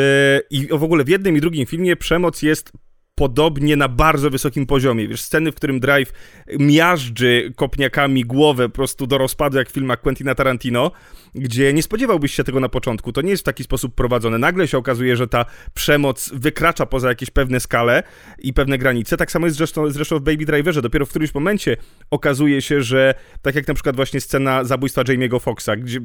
[0.51, 2.73] i w ogóle w jednym i drugim filmie przemoc jest
[3.15, 5.09] podobnie na bardzo wysokim poziomie.
[5.09, 6.13] Wiesz, sceny, w którym Drive
[6.59, 10.91] miażdży kopniakami głowę po prostu do rozpadu, jak w filmach Quentina Tarantino,
[11.35, 13.13] gdzie nie spodziewałbyś się tego na początku.
[13.13, 14.39] To nie jest w taki sposób prowadzone.
[14.39, 15.45] Nagle się okazuje, że ta
[15.75, 18.03] przemoc wykracza poza jakieś pewne skale
[18.39, 19.17] i pewne granice.
[19.17, 20.83] Tak samo jest zresztą, zresztą w Baby Driverze.
[20.83, 21.77] Dopiero w którymś momencie
[22.11, 26.01] okazuje się, że tak jak na przykład właśnie scena zabójstwa Jamie'ego Foxa, gdzie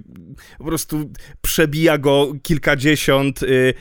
[0.58, 3.74] po prostu przebija go kilkadziesiąt y,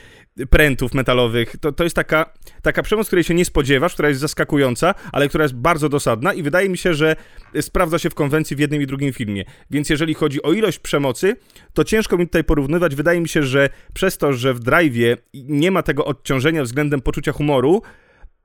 [0.51, 1.57] prętów metalowych.
[1.61, 2.33] To, to jest taka,
[2.63, 6.43] taka przemoc, której się nie spodziewasz, która jest zaskakująca, ale która jest bardzo dosadna i
[6.43, 7.17] wydaje mi się, że
[7.61, 9.45] sprawdza się w konwencji w jednym i drugim filmie.
[9.71, 11.37] Więc jeżeli chodzi o ilość przemocy,
[11.73, 12.95] to ciężko mi tutaj porównywać.
[12.95, 17.33] Wydaje mi się, że przez to, że w Drive'ie nie ma tego odciążenia względem poczucia
[17.33, 17.83] humoru,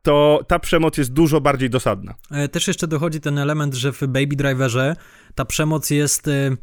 [0.01, 2.15] to ta przemoc jest dużo bardziej dosadna.
[2.31, 4.95] E, też jeszcze dochodzi ten element, że w Baby Driverze
[5.35, 6.57] ta przemoc jest e,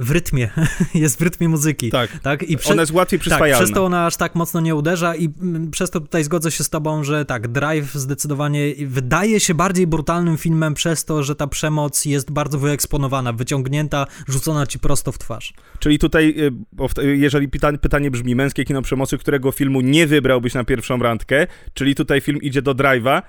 [0.00, 0.50] w rytmie,
[0.94, 1.90] jest w rytmie muzyki.
[1.90, 2.42] Tak, tak?
[2.42, 2.72] I prze...
[2.72, 3.56] ona jest łatwiej przyswajalna.
[3.56, 6.50] Tak, przez to ona aż tak mocno nie uderza i mm, przez to tutaj zgodzę
[6.50, 11.34] się z tobą, że tak, Drive zdecydowanie wydaje się bardziej brutalnym filmem przez to, że
[11.34, 15.54] ta przemoc jest bardzo wyeksponowana, wyciągnięta, rzucona ci prosto w twarz.
[15.78, 16.34] Czyli tutaj,
[16.98, 21.46] y, jeżeli pytanie, pytanie brzmi, męskie kino przemocy, którego filmu nie wybrałbyś na pierwszą randkę,
[21.74, 23.22] czyli tutaj film idzie do Drive'a,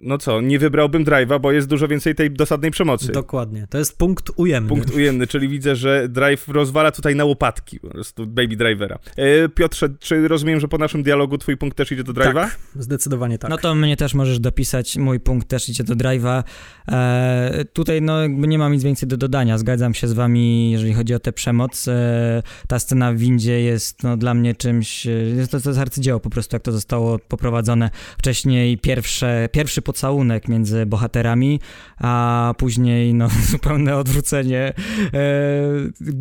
[0.00, 3.12] no co, nie wybrałbym drive'a, bo jest dużo więcej tej dosadnej przemocy.
[3.12, 4.68] Dokładnie, to jest punkt ujemny.
[4.68, 8.98] Punkt ujemny, czyli widzę, że drive rozwala tutaj na łopatki, po prostu baby drivera.
[9.16, 12.34] E, Piotrze, czy rozumiem, że po naszym dialogu twój punkt też idzie do drive'a?
[12.34, 13.50] Tak, zdecydowanie tak.
[13.50, 16.42] No to mnie też możesz dopisać, mój punkt też idzie do drive'a.
[16.88, 20.94] E, tutaj no jakby nie mam nic więcej do dodania, zgadzam się z wami, jeżeli
[20.94, 21.88] chodzi o tę przemoc.
[21.88, 25.80] E, ta scena w windzie jest no, dla mnie czymś, e, jest to, to jest
[25.80, 27.90] arcydzieło po prostu, jak to zostało poprowadzone.
[28.18, 31.60] Wcześniej pierwsze, pierwszy pocałunek między bohaterami,
[31.98, 34.72] a później no, zupełne odwrócenie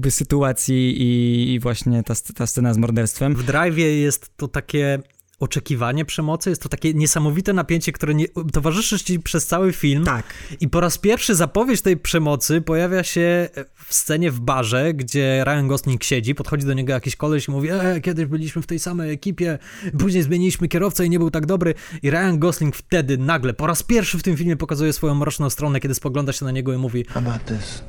[0.06, 3.36] e, sytuacji i, i właśnie ta, ta scena z morderstwem.
[3.36, 5.00] W Drive jest to takie
[5.40, 10.04] oczekiwanie przemocy, jest to takie niesamowite napięcie, które nie, towarzyszy ci przez cały film.
[10.04, 10.26] Tak.
[10.60, 13.50] I po raz pierwszy zapowiedź tej przemocy pojawia się
[13.88, 17.70] w scenie w barze, gdzie Ryan Gosling siedzi, podchodzi do niego jakiś koleś i mówi,
[17.72, 19.58] e, kiedyś byliśmy w tej samej ekipie,
[20.00, 21.74] później zmieniliśmy kierowcę i nie był tak dobry.
[22.04, 25.80] I Ryan Gosling wtedy nagle, po raz pierwszy w tym filmie pokazuje swoją mroczną stronę,
[25.80, 27.84] kiedy spogląda się na niego i mówi How about this?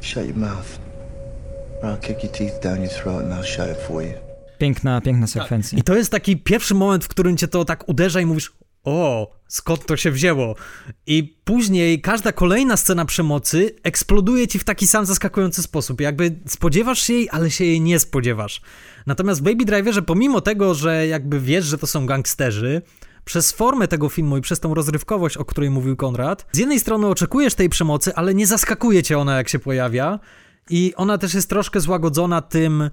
[0.00, 0.78] Shut your mouth.
[1.82, 4.31] Or I'll kick your teeth down your throat and I'll shut it for you.
[4.62, 5.78] Piękna, piękna sekwencja.
[5.78, 8.52] I to jest taki pierwszy moment, w którym cię to tak uderza i mówisz,
[8.84, 10.54] o, skąd to się wzięło?
[11.06, 16.00] I później każda kolejna scena przemocy eksploduje ci w taki sam zaskakujący sposób.
[16.00, 18.60] Jakby spodziewasz się jej, ale się jej nie spodziewasz.
[19.06, 22.82] Natomiast w Baby Driverze, pomimo tego, że jakby wiesz, że to są gangsterzy,
[23.24, 27.06] przez formę tego filmu i przez tą rozrywkowość, o której mówił Konrad, z jednej strony
[27.06, 30.18] oczekujesz tej przemocy, ale nie zaskakuje cię ona, jak się pojawia.
[30.70, 32.90] I ona też jest troszkę złagodzona tym,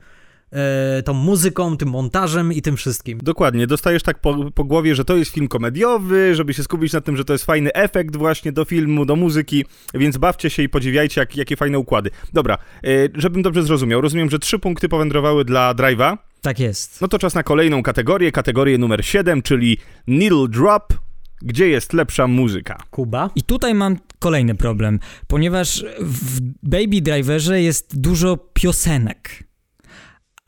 [1.06, 3.20] tą muzyką, tym montażem i tym wszystkim.
[3.24, 7.02] Dokładnie, dostajesz tak po, po, głowie, że to jest film komediowy, żeby się skupić na
[7.02, 10.70] tym, że to jest fajny efekt właśnie do filmu, do muzyki, więc bawcie się i
[10.70, 12.10] podziwiajcie, jak, jakie fajne układy.
[12.34, 16.18] Dobra, e, żebym dobrze zrozumiał, rozumiem, że trzy punkty powędrowały dla Drive'a.
[16.42, 17.02] Tak jest.
[17.02, 19.78] No to czas na kolejną kategorię, kategorię numer 7, czyli
[20.08, 20.94] Needle Drop,
[21.42, 22.78] gdzie jest lepsza muzyka.
[22.92, 23.30] Kuba?
[23.36, 29.49] I tutaj mam kolejny problem, ponieważ w Baby Driverze jest dużo piosenek.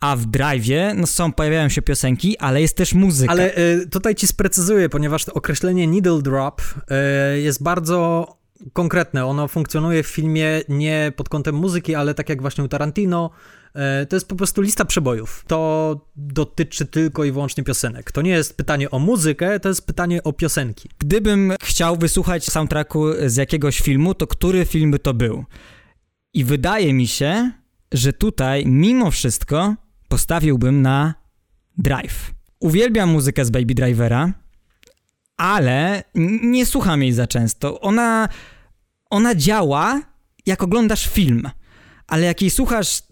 [0.02, 3.32] A w Drive'ie no są, pojawiają się piosenki, ale jest też muzyka.
[3.32, 8.28] Ale y, tutaj ci sprecyzuję, ponieważ to określenie needle drop y, jest bardzo
[8.74, 9.26] konkretne.
[9.26, 13.30] Ono funkcjonuje w filmie nie pod kątem muzyki, ale tak jak właśnie u Tarantino,
[13.74, 15.44] e, to jest po prostu lista przebojów.
[15.48, 18.12] To dotyczy tylko i wyłącznie piosenek.
[18.12, 20.90] To nie jest pytanie o muzykę, to jest pytanie o piosenki.
[21.00, 25.46] Gdybym chciał wysłuchać soundtracku z jakiegoś filmu, to który film by to był?
[26.34, 27.52] I wydaje mi się,
[27.92, 29.76] że tutaj mimo wszystko
[30.12, 31.14] postawiłbym na
[31.78, 32.32] Drive.
[32.60, 34.34] Uwielbiam muzykę z Baby Drivera,
[35.38, 36.04] ale
[36.44, 37.82] nie słucham jej za często.
[37.82, 38.30] Ona,
[39.10, 40.02] ona działa,
[40.46, 41.50] jak oglądasz film,
[42.08, 43.04] ale jak jej słuchasz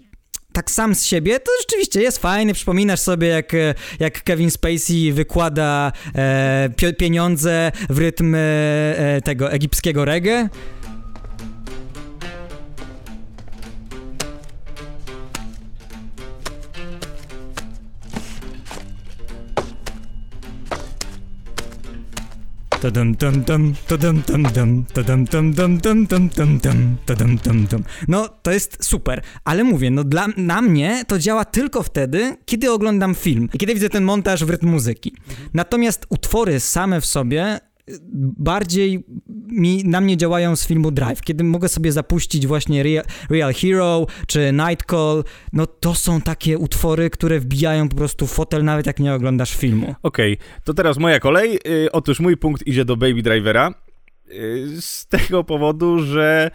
[0.54, 2.54] tak sam z siebie, to rzeczywiście jest fajny.
[2.54, 3.52] Przypominasz sobie, jak,
[4.00, 10.50] jak Kevin Spacey wykłada e, pieniądze w rytm e, tego egipskiego reggae.
[28.08, 32.72] No, to jest super, ale mówię, no dla, na mnie to działa tylko wtedy, kiedy
[32.72, 35.16] oglądam film i kiedy widzę ten montaż w rytm muzyki.
[35.54, 37.60] Natomiast utwory same w sobie
[38.38, 39.04] bardziej
[39.48, 44.08] mi, na mnie działają z filmu Drive, kiedy mogę sobie zapuścić właśnie Real, Real Hero
[44.28, 45.24] czy Night Call,
[45.54, 49.96] no to są takie utwory, które wbijają po prostu fotel nawet jak nie oglądasz filmu.
[50.04, 51.60] Okej, okay, to teraz moja kolej.
[51.66, 53.74] Yy, otóż mój punkt idzie do Baby Drivera
[54.28, 56.52] yy, z tego powodu, że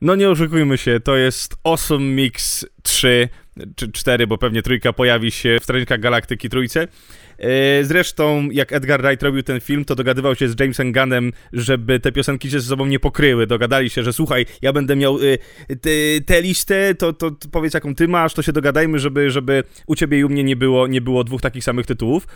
[0.00, 3.28] no nie oszukujmy się, to jest Awesome Mix 3
[3.76, 6.88] czy 4, bo pewnie trójka pojawi się w Strażnikach Galaktyki trójce.
[7.38, 12.00] E, zresztą, jak Edgar Wright robił ten film, to dogadywał się z Jamesem Gunnem, żeby
[12.00, 13.46] te piosenki się ze sobą nie pokryły.
[13.46, 15.38] Dogadali się, że słuchaj, ja będę miał y,
[16.26, 19.94] tę listę, to, to, to, powiedz jaką ty masz, to się dogadajmy, żeby, żeby u
[19.94, 22.26] ciebie i u mnie nie było, nie było dwóch takich samych tytułów.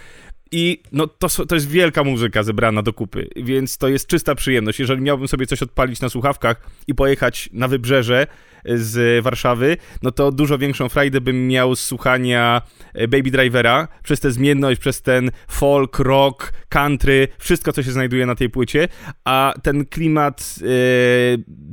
[0.55, 4.81] I no, to, to jest wielka muzyka zebrana do kupy, więc to jest czysta przyjemność.
[4.81, 8.27] Jeżeli miałbym sobie coś odpalić na słuchawkach i pojechać na wybrzeże
[8.65, 12.63] z Warszawy, no to dużo większą frajdę bym miał z słuchania
[12.95, 18.27] e, Baby Drivera przez tę zmienność, przez ten folk, rock, country, wszystko co się znajduje
[18.27, 18.89] na tej płycie,
[19.25, 20.69] a ten klimat yy,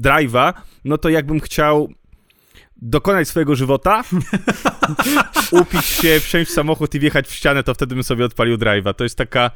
[0.02, 0.54] drive'a,
[0.86, 1.90] no to jakbym chciał
[2.82, 4.04] dokonać swojego żywota,
[5.62, 8.94] upić się, wsiąść w samochód i wjechać w ścianę, to wtedy bym sobie odpalił drive'a.
[8.94, 9.52] To jest taka,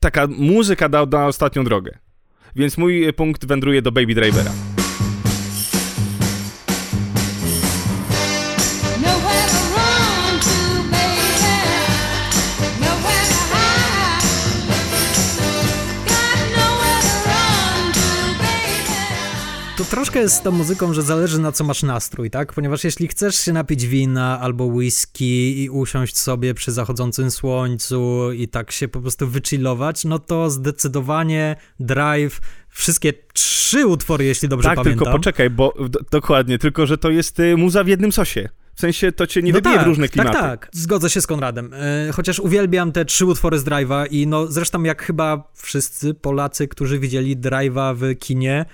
[0.00, 1.98] taka muzyka na, na ostatnią drogę.
[2.56, 4.75] Więc mój punkt wędruje do Baby Drivera.
[19.96, 22.52] Troszkę jest z tą muzyką, że zależy na co masz nastrój, tak?
[22.52, 28.48] Ponieważ jeśli chcesz się napić wina albo whisky i usiąść sobie przy zachodzącym słońcu i
[28.48, 34.76] tak się po prostu wychillować, no to zdecydowanie Drive wszystkie trzy utwory, jeśli dobrze tak,
[34.76, 34.98] pamiętam.
[34.98, 35.74] Tak, tylko poczekaj, bo
[36.10, 38.48] dokładnie, tylko że to jest y, muza w jednym sosie.
[38.74, 40.32] W sensie to cię nie no wybije tak, w różne klimaty.
[40.32, 41.74] Tak, tak, zgodzę się z Konradem.
[41.74, 46.68] E, chociaż uwielbiam te trzy utwory z Drive'a i no zresztą jak chyba wszyscy Polacy,
[46.68, 48.64] którzy widzieli Drive'a w kinie,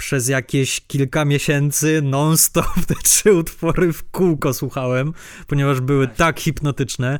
[0.00, 5.12] przez jakieś kilka miesięcy non-stop te trzy utwory w kółko słuchałem,
[5.46, 7.18] ponieważ były tak hipnotyczne.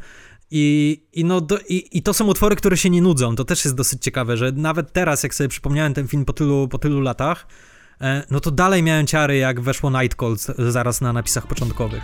[0.51, 3.37] I, i, no do, i, I to są utwory, które się nie nudzą.
[3.37, 6.69] To też jest dosyć ciekawe, że nawet teraz, jak sobie przypomniałem ten film po tylu,
[6.69, 7.47] po tylu latach,
[8.01, 10.37] e, no to dalej miałem ciary, jak weszło Night Call
[10.71, 12.03] zaraz na napisach początkowych.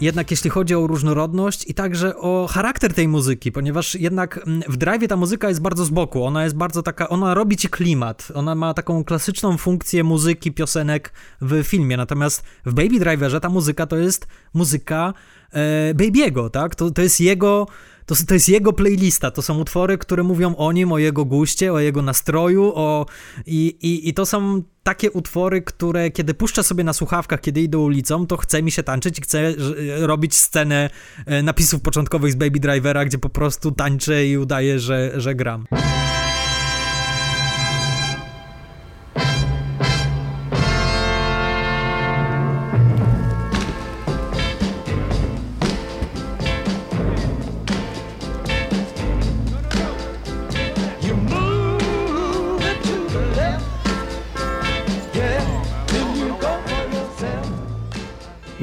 [0.00, 4.76] Jednak jeśli chodzi o różnorodność i także o charakter tej muzyki, ponieważ jednak mm, w
[4.76, 8.28] drive ta muzyka jest bardzo z boku, ona jest bardzo taka, ona robi ci klimat,
[8.34, 13.86] ona ma taką klasyczną funkcję muzyki, piosenek w filmie, natomiast w Baby Driverze ta muzyka
[13.86, 15.14] to jest muzyka
[15.52, 16.74] e, Baby'ego, tak?
[16.74, 17.66] To, to jest jego
[18.06, 21.72] to, to jest jego playlista, to są utwory, które mówią o nim, o jego guście,
[21.72, 23.06] o jego nastroju, o...
[23.46, 27.78] I, i, i to są takie utwory, które kiedy puszczę sobie na słuchawkach, kiedy idę
[27.78, 29.54] ulicą, to chce mi się tańczyć i chcę
[30.00, 30.90] robić scenę
[31.26, 35.66] e, napisów początkowych z Baby Drivera, gdzie po prostu tańczę i udaję, że, że gram.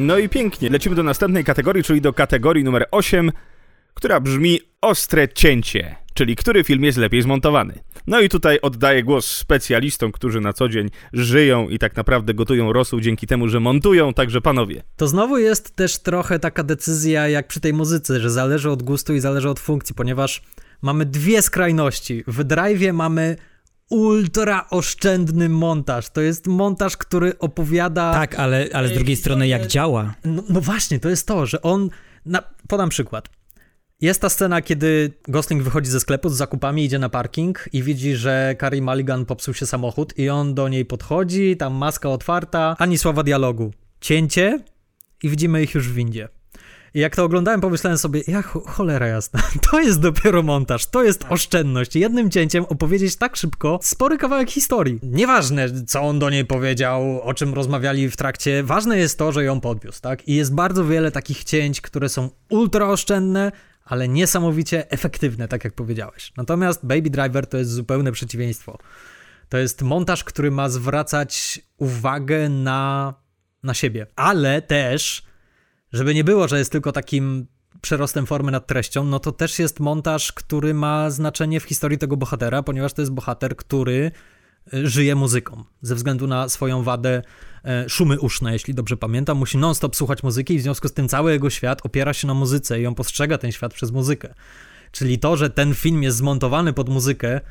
[0.04, 0.70] No i pięknie.
[0.70, 3.32] Lecimy do następnej kategorii, czyli do kategorii numer 8,
[3.94, 7.80] która brzmi Ostre cięcie, czyli który film jest lepiej zmontowany.
[8.08, 12.74] No i tutaj oddaję głos specjalistom, którzy na co dzień żyją i tak naprawdę gotują
[12.74, 14.84] rosół dzięki temu, że montują, także panowie.
[14.98, 19.14] To znowu jest też trochę taka decyzja jak przy tej muzyce, że zależy od gustu
[19.14, 20.42] i zależy od funkcji, ponieważ
[20.82, 22.24] mamy dwie skrajności.
[22.28, 23.36] W Drive'ie mamy
[23.90, 26.10] ultra oszczędny montaż.
[26.10, 28.14] To jest montaż, który opowiada...
[28.14, 30.14] Tak, ale, ale z drugiej strony jak działa.
[30.26, 31.90] No, no właśnie, to jest to, że on...
[32.26, 33.30] Na, podam przykład.
[34.02, 38.16] Jest ta scena, kiedy Gosling wychodzi ze sklepu z zakupami, idzie na parking i widzi,
[38.16, 42.98] że Carrie Mulligan popsuł się samochód i on do niej podchodzi, tam maska otwarta, ani
[42.98, 43.74] słowa dialogu.
[44.02, 44.60] Cięcie
[45.24, 46.30] i widzimy ich już w windzie.
[46.94, 49.42] I jak to oglądałem, pomyślałem sobie, jak cholera jasna,
[49.72, 51.96] to jest dopiero montaż, to jest oszczędność.
[51.96, 55.00] Jednym cięciem opowiedzieć tak szybko spory kawałek historii.
[55.04, 59.44] Nieważne, co on do niej powiedział, o czym rozmawiali w trakcie, ważne jest to, że
[59.44, 60.28] ją podwiózł, tak?
[60.28, 63.52] I jest bardzo wiele takich cięć, które są ultra oszczędne,
[63.86, 66.34] ale niesamowicie efektywne, tak jak powiedziałeś.
[66.38, 68.78] Natomiast Baby Driver to jest zupełne przeciwieństwo.
[69.50, 73.14] To jest montaż, który ma zwracać uwagę na,
[73.64, 75.24] na siebie, ale też,
[75.94, 77.48] żeby nie było, że jest tylko takim
[77.82, 82.18] przerostem formy nad treścią, no to też jest montaż, który ma znaczenie w historii tego
[82.18, 84.12] bohatera, ponieważ to jest bohater, który
[84.74, 87.22] y, żyje muzyką ze względu na swoją wadę
[87.66, 91.08] E, szumy uszne, jeśli dobrze pamiętam, musi non-stop słuchać muzyki i w związku z tym
[91.08, 94.34] cały jego świat opiera się na muzyce i on postrzega ten świat przez muzykę.
[94.92, 97.42] Czyli to, że ten film jest zmontowany pod muzykę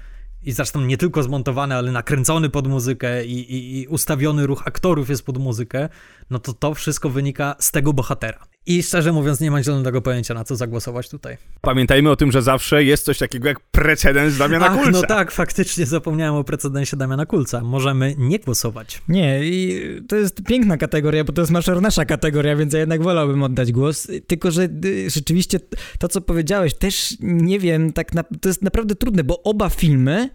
[0.44, 5.08] i zresztą nie tylko zmontowany, ale nakręcony pod muzykę i, i, i ustawiony ruch aktorów
[5.08, 5.88] jest pod muzykę,
[6.30, 8.51] no to to wszystko wynika z tego bohatera.
[8.66, 11.36] I szczerze mówiąc, nie mam zielonego pojęcia, na co zagłosować tutaj.
[11.60, 14.90] Pamiętajmy o tym, że zawsze jest coś takiego jak precedens Damiana Ach, Kulca.
[14.90, 17.60] No tak, faktycznie zapomniałem o precedensie Damiana Kulca.
[17.60, 19.02] Możemy nie głosować.
[19.08, 23.42] Nie, i to jest piękna kategoria, bo to jest nasza kategoria, więc ja jednak wolałbym
[23.42, 24.08] oddać głos.
[24.26, 25.60] Tylko, że y, rzeczywiście
[25.98, 30.30] to, co powiedziałeś, też nie wiem, tak na, to jest naprawdę trudne, bo oba filmy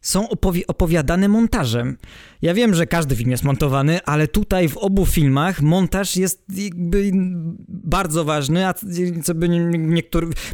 [0.00, 1.98] są opowi opowiadane montażem.
[2.42, 6.44] Ja wiem, że każdy film jest montowany, ale tutaj w obu filmach montaż jest
[7.68, 8.74] bardzo ważny, a
[9.24, 9.48] co by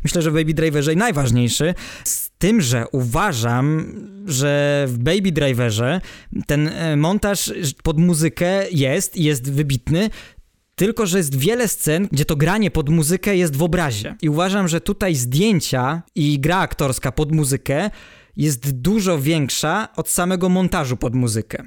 [0.04, 1.74] myślę, że w Baby Driverze najważniejszy.
[2.04, 3.94] Z tym, że uważam,
[4.26, 6.00] że w Baby Driverze
[6.46, 10.10] ten e, montaż pod muzykę jest jest wybitny,
[10.74, 14.16] tylko, że jest wiele scen, gdzie to granie pod muzykę jest w obrazie.
[14.22, 17.90] I uważam, że tutaj zdjęcia i gra aktorska pod muzykę
[18.36, 21.62] jest dużo większa od samego montażu pod muzykę.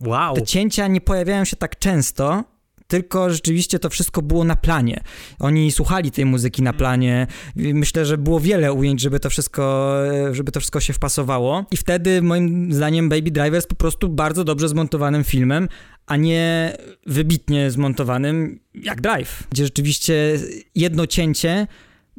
[0.00, 0.34] Wow.
[0.34, 2.44] Te cięcia nie pojawiają się tak często,
[2.86, 5.00] tylko rzeczywiście to wszystko było na planie.
[5.38, 7.26] Oni słuchali tej muzyki na planie.
[7.56, 9.94] Myślę, że było wiele ujęć, żeby to wszystko,
[10.32, 11.66] żeby to wszystko się wpasowało.
[11.70, 15.68] I wtedy moim zdaniem Baby Driver jest po prostu bardzo dobrze zmontowanym filmem,
[16.06, 20.38] a nie wybitnie zmontowanym jak Drive, gdzie rzeczywiście
[20.74, 21.66] jedno cięcie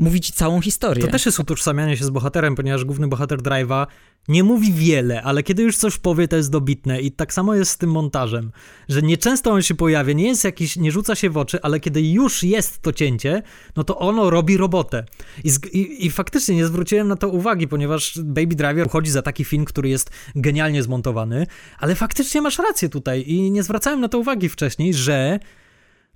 [0.01, 1.05] mówi ci całą historię.
[1.05, 3.87] To też jest utożsamianie się z bohaterem, ponieważ główny bohater Drive'a
[4.27, 7.01] nie mówi wiele, ale kiedy już coś powie, to jest dobitne.
[7.01, 8.51] I tak samo jest z tym montażem,
[8.89, 12.01] że nieczęsto on się pojawia, nie jest jakiś, nie rzuca się w oczy, ale kiedy
[12.01, 13.41] już jest to cięcie,
[13.75, 15.05] no to ono robi robotę.
[15.43, 19.45] I, i, i faktycznie nie zwróciłem na to uwagi, ponieważ Baby Driver uchodzi za taki
[19.45, 21.47] film, który jest genialnie zmontowany,
[21.79, 25.39] ale faktycznie masz rację tutaj i nie zwracałem na to uwagi wcześniej, że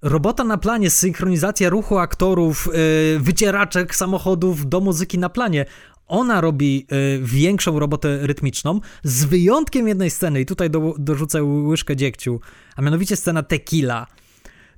[0.01, 2.69] robota na planie, synchronizacja ruchu aktorów,
[3.13, 5.65] yy, wycieraczek samochodów do muzyki na planie.
[6.07, 11.95] Ona robi y, większą robotę rytmiczną, z wyjątkiem jednej sceny, i tutaj do, dorzucę łyżkę
[11.95, 12.39] dziegciu,
[12.75, 14.07] a mianowicie scena tequila.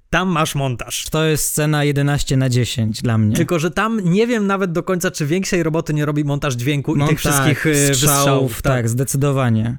[0.09, 1.09] Tam masz montaż.
[1.09, 3.35] To jest scena 11 na 10 dla mnie.
[3.35, 6.95] Tylko, że tam nie wiem nawet do końca, czy większej roboty nie robi montaż dźwięku
[6.95, 8.61] i tych wszystkich y, strzałów.
[8.61, 9.77] Tak, tak, zdecydowanie.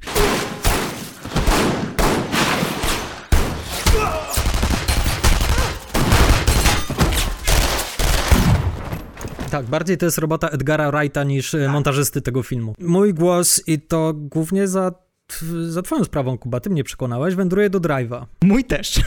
[9.51, 11.71] Tak, bardziej to jest robota Edgara Wrighta niż tak.
[11.71, 12.75] montażysty tego filmu.
[12.79, 14.93] Mój głos i to głównie za
[15.69, 18.27] za twoją sprawą, Kuba, ty mnie przekonałeś, wędruję do Drive'a.
[18.43, 19.01] Mój też.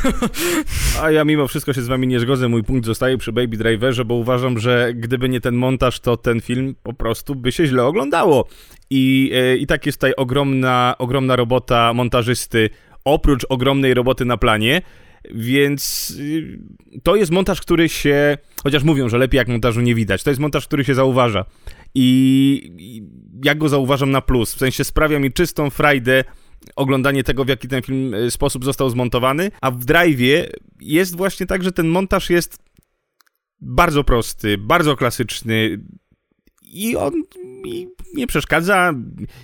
[1.02, 4.06] A ja mimo wszystko się z wami nie zgodzę, mój punkt zostaje przy Baby Driverze,
[4.06, 7.84] bo uważam, że gdyby nie ten montaż, to ten film po prostu by się źle
[7.84, 8.48] oglądało.
[8.90, 12.70] I, e, i tak jest tutaj ogromna, ogromna robota montażysty,
[13.06, 14.82] oprócz ogromnej roboty na planie,
[15.32, 16.60] więc y,
[17.04, 20.40] to jest montaż, który się, chociaż mówią, że lepiej jak montażu nie widać, to jest
[20.40, 21.46] montaż, który się zauważa.
[21.96, 23.02] I
[23.46, 26.24] ja go zauważam na plus, w sensie sprawia mi czystą frajdę
[26.76, 30.48] oglądanie tego, w jaki ten film y, sposób został zmontowany, a w Drive'ie
[30.82, 32.58] jest właśnie tak, że ten montaż jest
[33.62, 35.80] bardzo prosty, bardzo klasyczny,
[36.74, 37.14] i on
[37.64, 38.94] mi nie przeszkadza,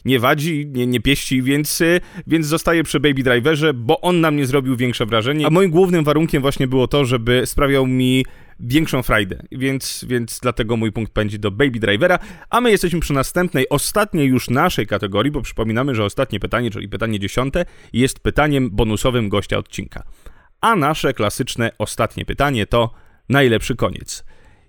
[0.05, 4.31] nie wadzi, nie, nie pieści, więc, y, więc zostaje przy Baby Driverze, bo on na
[4.31, 5.47] mnie zrobił większe wrażenie.
[5.47, 8.25] A moim głównym warunkiem właśnie było to, żeby sprawiał mi
[8.59, 12.19] większą frajdę, więc, więc dlatego mój punkt pędzi do Baby Drivera,
[12.49, 16.89] a my jesteśmy przy następnej, ostatniej już naszej kategorii, bo przypominamy, że ostatnie pytanie, czyli
[16.89, 20.03] pytanie dziesiąte, jest pytaniem bonusowym gościa odcinka.
[20.61, 22.93] A nasze klasyczne ostatnie pytanie to
[23.29, 24.23] najlepszy koniec.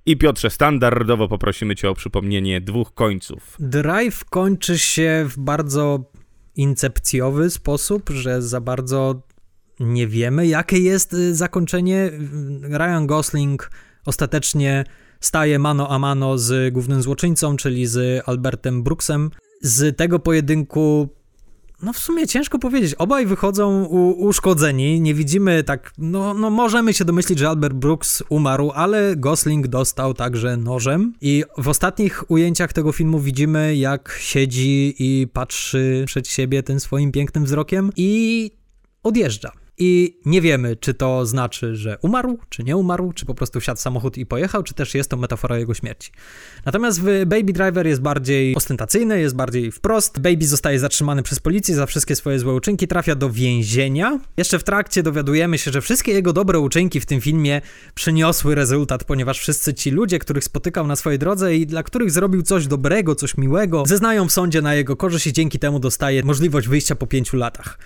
[0.09, 3.57] I Piotrze, standardowo poprosimy Cię o przypomnienie dwóch końców.
[3.59, 6.11] Drive kończy się w bardzo
[6.57, 9.23] incepcjowy sposób, że za bardzo
[9.81, 12.11] nie wiemy, jakie jest y, zakończenie.
[12.63, 13.71] Ryan Gosling
[14.07, 14.85] ostatecznie
[15.21, 19.31] staje mano a mano z głównym złoczyńcą, czyli z Albertem Brooksem.
[19.61, 21.09] Z tego pojedynku
[21.83, 22.95] no w sumie ciężko powiedzieć.
[22.95, 25.01] Obaj wychodzą u, uszkodzeni.
[25.01, 25.93] Nie widzimy tak.
[25.99, 31.13] No, no możemy się domyślić, że Albert Brooks umarł, ale Gosling dostał także nożem.
[31.21, 37.13] I w ostatnich ujęciach tego filmu widzimy, jak siedzi i patrzy przed siebie tym swoim
[37.13, 38.51] pięknym wzrokiem i
[39.03, 39.53] odjeżdża.
[39.79, 43.81] I nie wiemy, czy to znaczy, że umarł, czy nie umarł, czy po prostu wsiadł
[43.81, 46.11] samochód i pojechał, czy też jest to metafora jego śmierci.
[46.67, 50.21] Natomiast w Baby Driver jest bardziej ostentacyjny, jest bardziej wprost.
[50.21, 54.21] Baby zostaje zatrzymany przez policję za wszystkie swoje złe uczynki, trafia do więzienia.
[54.37, 57.61] Jeszcze w trakcie dowiadujemy się, że wszystkie jego dobre uczynki w tym filmie
[57.95, 62.43] przyniosły rezultat, ponieważ wszyscy ci ludzie, których spotykał na swojej drodze i dla których zrobił
[62.43, 66.69] coś dobrego, coś miłego, zeznają w sądzie na jego korzyść i dzięki temu dostaje możliwość
[66.69, 67.79] wyjścia po pięciu latach.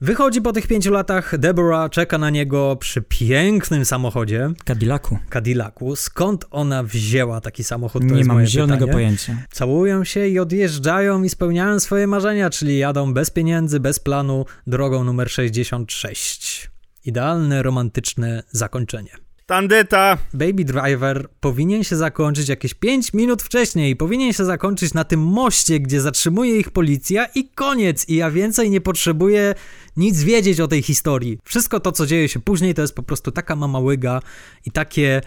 [0.00, 4.50] Wychodzi po tych pięciu latach, Deborah czeka na niego przy pięknym samochodzie.
[4.64, 5.18] Cadillacu.
[5.30, 5.96] Cadillacu.
[5.96, 8.02] Skąd ona wzięła taki samochód?
[8.08, 9.36] To Nie mam zielonego pojęcia.
[9.50, 15.04] Całują się i odjeżdżają i spełniają swoje marzenia, czyli jadą bez pieniędzy, bez planu, drogą
[15.04, 16.70] numer 66.
[17.04, 19.25] Idealne, romantyczne zakończenie.
[19.46, 20.18] Tandeta!
[20.34, 23.96] Baby Driver powinien się zakończyć jakieś 5 minut wcześniej.
[23.96, 28.08] Powinien się zakończyć na tym moście, gdzie zatrzymuje ich policja i koniec.
[28.08, 29.54] I ja więcej nie potrzebuję
[29.96, 31.38] nic wiedzieć o tej historii.
[31.44, 34.20] Wszystko to, co dzieje się później, to jest po prostu taka mama łyga
[34.64, 35.20] i takie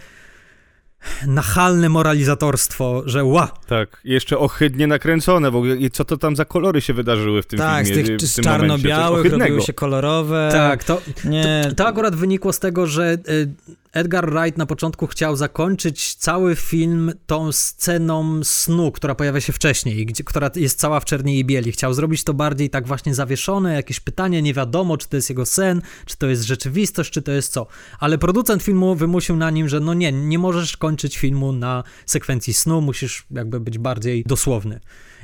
[1.26, 3.52] nachalne moralizatorstwo, że ła.
[3.66, 5.76] Tak, jeszcze ohydnie nakręcone w ogóle.
[5.76, 8.18] I co to tam za kolory się wydarzyły w tym tak, filmie?
[8.18, 10.48] Tak, z tych czarno-białych robiły się kolorowe.
[10.52, 11.66] Tak, to, Nie.
[11.68, 13.54] To, to akurat wynikło z tego, że y,
[13.92, 20.06] Edgar Wright na początku chciał zakończyć cały film tą sceną snu, która pojawia się wcześniej,
[20.06, 21.72] gdzie, która jest cała w czerni i bieli.
[21.72, 25.46] Chciał zrobić to bardziej tak właśnie zawieszone, jakieś pytanie, nie wiadomo, czy to jest jego
[25.46, 27.66] sen, czy to jest rzeczywistość, czy to jest co.
[28.00, 32.54] Ale producent filmu wymusił na nim, że no nie, nie możesz kończyć filmu na sekwencji
[32.54, 34.80] snu, musisz jakby być bardziej dosłowny.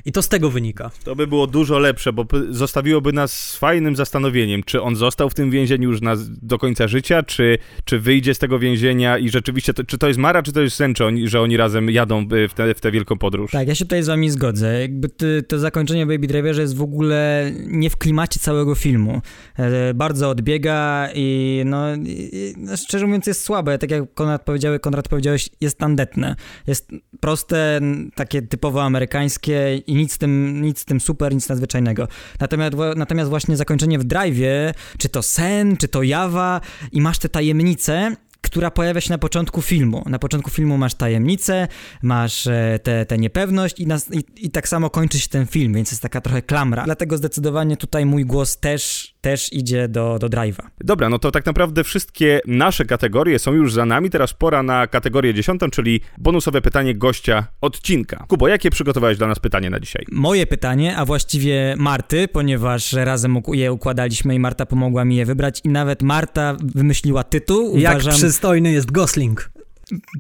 [0.07, 0.91] I to z tego wynika.
[1.05, 5.35] To by było dużo lepsze, bo zostawiłoby nas z fajnym zastanowieniem, czy on został w
[5.35, 9.75] tym więzieniu już na, do końca życia, czy, czy wyjdzie z tego więzienia i rzeczywiście,
[9.75, 12.27] to, czy to jest Mara, czy to jest sen, czy oni, że oni razem jadą
[12.49, 13.51] w tę w te wielką podróż.
[13.51, 14.81] Tak, ja się tutaj z wami zgodzę.
[14.81, 19.21] Jakby ty, to zakończenie Baby Driverze jest w ogóle nie w klimacie całego filmu.
[19.59, 23.79] E, bardzo odbiega i no, i, no, szczerze mówiąc jest słabe.
[23.79, 26.37] Tak jak Konrad, powiedział, Konrad powiedziałeś, jest tandetne.
[26.67, 26.91] Jest
[27.21, 27.81] proste,
[28.15, 32.09] takie typowo amerykańskie i nic z tym, nic tym super, nic nadzwyczajnego.
[32.41, 36.61] Natomiast, natomiast właśnie zakończenie w drive, czy to sen, czy to jawa
[36.93, 38.17] i masz te tajemnice,
[38.47, 40.03] która pojawia się na początku filmu.
[40.07, 41.69] Na początku filmu masz tajemnicę,
[42.03, 45.75] masz tę te, te niepewność i, nas, i, i, tak samo kończy się ten film,
[45.75, 46.85] więc jest taka trochę klamra.
[46.85, 50.63] Dlatego zdecydowanie tutaj mój głos też też idzie do, do drive'a.
[50.81, 54.11] Dobra, no to tak naprawdę wszystkie nasze kategorie są już za nami.
[54.11, 58.25] Teraz pora na kategorię dziesiątą, czyli bonusowe pytanie gościa odcinka.
[58.29, 60.05] Kubo, jakie przygotowałeś dla nas pytanie na dzisiaj?
[60.13, 65.61] Moje pytanie, a właściwie Marty, ponieważ razem je układaliśmy i Marta pomogła mi je wybrać
[65.65, 67.79] i nawet Marta wymyśliła tytuł.
[67.79, 68.15] Jak Uważam...
[68.37, 69.51] przystojny jest Gosling.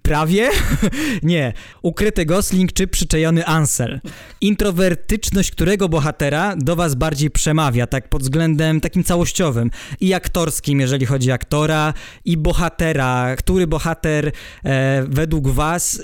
[0.02, 0.50] Prawie?
[1.22, 1.52] Nie.
[1.82, 4.00] Ukryty Gosling czy przyczajony Ansel.
[4.40, 9.70] Introwertyczność którego bohatera do was bardziej przemawia, tak pod względem takim całościowym.
[10.00, 11.94] I aktorskim, jeżeli chodzi o aktora,
[12.24, 13.36] i bohatera.
[13.36, 14.32] Który bohater
[14.64, 16.02] e, według was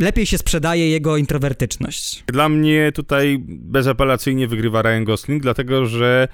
[0.00, 2.24] lepiej się sprzedaje jego introwertyczność?
[2.26, 6.28] Dla mnie tutaj bezapelacyjnie wygrywa Ryan Gosling, dlatego że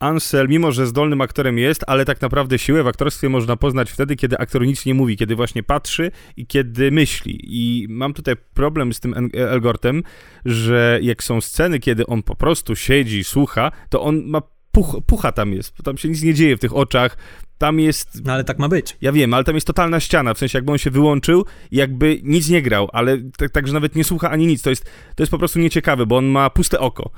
[0.00, 4.16] Ansel, mimo że zdolnym aktorem jest, ale tak naprawdę siłę w aktorstwie można poznać wtedy,
[4.16, 7.40] kiedy aktor nic nie mówi, kiedy właśnie patrzy i kiedy myśli.
[7.42, 10.02] I mam tutaj problem z tym Elgortem,
[10.44, 14.42] że jak są sceny, kiedy on po prostu siedzi, słucha, to on ma
[14.72, 17.16] puch, pucha tam jest, tam się nic nie dzieje w tych oczach,
[17.58, 18.24] tam jest...
[18.24, 18.96] No ale tak ma być.
[19.00, 22.48] Ja wiem, ale tam jest totalna ściana, w sensie jakby on się wyłączył jakby nic
[22.48, 24.84] nie grał, ale tak, tak że nawet nie słucha ani nic, to jest,
[25.14, 27.10] to jest po prostu nieciekawe, bo on ma puste oko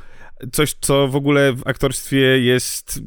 [0.53, 3.01] coś, co w ogóle w aktorstwie jest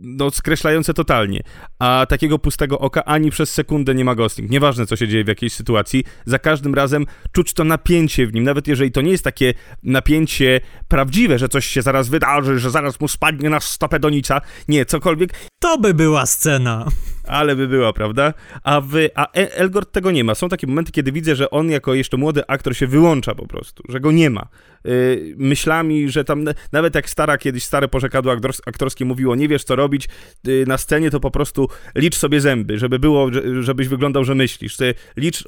[0.00, 1.42] no, skreślające totalnie.
[1.78, 4.50] A takiego pustego oka ani przez sekundę nie ma Gosling.
[4.50, 8.44] Nieważne, co się dzieje w jakiejś sytuacji, za każdym razem czuć to napięcie w nim,
[8.44, 13.00] nawet jeżeli to nie jest takie napięcie prawdziwe, że coś się zaraz wydarzy, że zaraz
[13.00, 14.40] mu spadnie na stopę donica.
[14.68, 15.30] Nie, cokolwiek.
[15.60, 16.86] To by była scena.
[17.28, 18.34] Ale by była, prawda?
[18.62, 20.34] A, wy, a e- Elgort tego nie ma.
[20.34, 23.82] Są takie momenty, kiedy widzę, że on jako jeszcze młody aktor się wyłącza po prostu,
[23.88, 24.48] że go nie ma.
[24.84, 29.76] Yy, myślami, że tam nawet jak stara kiedyś stare porzekadło aktorskie mówiło, nie wiesz co
[29.76, 30.08] robić
[30.44, 34.76] yy, na scenie, to po prostu licz sobie zęby, żeby było, żebyś wyglądał, że myślisz.
[34.76, 35.44] Ty licz...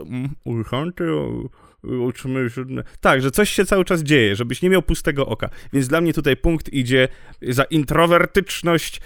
[3.00, 5.50] Tak, że coś się cały czas dzieje, żebyś nie miał pustego oka.
[5.72, 7.08] Więc dla mnie tutaj punkt idzie
[7.42, 9.00] za introwertyczność,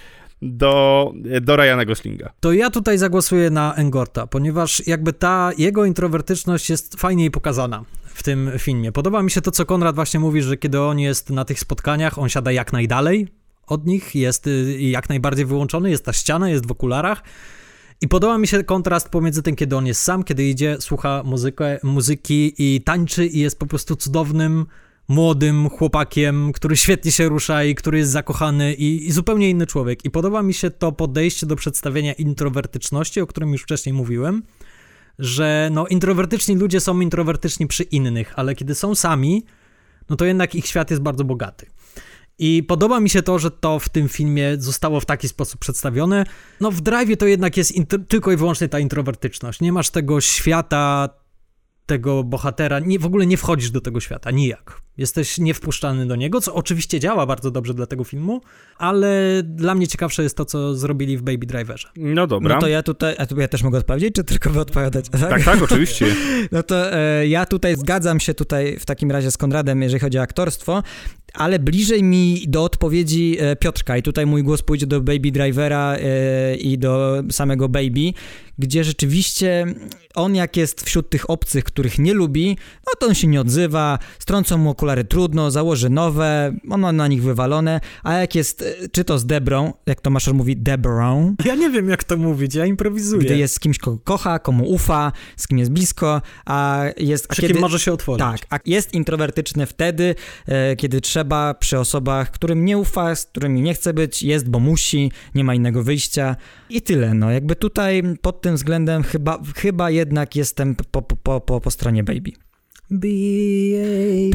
[0.45, 2.33] do, do Ryana Goslinga.
[2.41, 8.23] To ja tutaj zagłosuję na Engorta, ponieważ jakby ta jego introwertyczność jest fajniej pokazana w
[8.23, 8.93] tym filmie.
[8.93, 12.19] Podoba mi się to, co Konrad właśnie mówi, że kiedy on jest na tych spotkaniach,
[12.19, 13.29] on siada jak najdalej
[13.67, 17.23] od nich, jest y, jak najbardziej wyłączony, jest ta ściana, jest w okularach.
[18.01, 21.79] I podoba mi się kontrast pomiędzy tym, kiedy on jest sam, kiedy idzie, słucha muzykę,
[21.83, 24.67] muzyki i tańczy i jest po prostu cudownym
[25.09, 30.05] młodym chłopakiem, który świetnie się rusza i który jest zakochany i, i, zupełnie inny człowiek.
[30.05, 34.43] I podoba mi się to podejście do przedstawienia introwertyczności, o którym już wcześniej mówiłem,
[35.19, 39.45] że no introwertyczni ludzie są introwertyczni przy innych, ale kiedy są sami,
[40.09, 41.67] no to jednak ich świat jest bardzo bogaty.
[42.39, 46.25] I podoba mi się to, że to w tym filmie zostało w taki sposób przedstawione.
[46.61, 47.73] No w Drive to jednak jest
[48.09, 49.61] tylko i wyłącznie ta introwertyczność.
[49.61, 51.09] Nie masz tego świata
[51.87, 54.81] tego bohatera, nie, w ogóle nie wchodzisz do tego świata, nijak.
[54.99, 58.41] Jesteś niewpuszczany do niego, co oczywiście działa bardzo dobrze dla tego filmu,
[58.79, 61.89] ale dla mnie ciekawsze jest to, co zrobili w Baby Driverze.
[61.97, 62.55] No dobra.
[62.55, 65.09] No to ja tutaj, a tu ja też mogę odpowiedzieć, czy tylko wy odpowiadać?
[65.09, 66.07] Tak, tak, tak oczywiście.
[66.53, 70.19] no to e, ja tutaj zgadzam się tutaj w takim razie z Konradem, jeżeli chodzi
[70.19, 70.83] o aktorstwo,
[71.35, 75.97] ale bliżej mi do odpowiedzi e, Piotrka i tutaj mój głos pójdzie do Baby Drivera
[75.97, 78.13] e, i do samego Baby,
[78.59, 79.67] gdzie rzeczywiście
[80.15, 82.57] on jak jest wśród tych obcych, których nie lubi,
[82.87, 87.09] no to on się nie odzywa, strącą mu okulary trudno, założy nowe, on ma na
[87.09, 91.35] nich wywalone, a jak jest, e, czy to z Debrą, jak to mówi, Debrą.
[91.45, 93.25] Ja nie wiem jak to mówić, ja improwizuję.
[93.25, 97.29] Gdy jest z kimś, kogo kocha, komu ufa, z kim jest blisko, a jest...
[97.29, 98.19] Przy a kiedy, kim może się otworzyć.
[98.19, 100.15] Tak, a jest introwertyczny wtedy,
[100.77, 104.61] kiedy trzeba trzeba przy osobach, którym nie ufa, z którymi nie chce być, jest, bo
[104.61, 106.37] musi, nie ma innego wyjścia
[106.71, 107.15] i tyle.
[107.15, 112.05] No, jakby tutaj pod tym względem chyba, chyba jednak jestem po, po, po, po stronie
[112.05, 112.31] baby.
[112.91, 114.29] B-A-B-Y,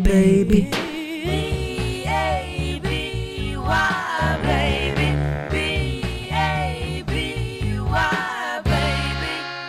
[0.00, 0.95] baby.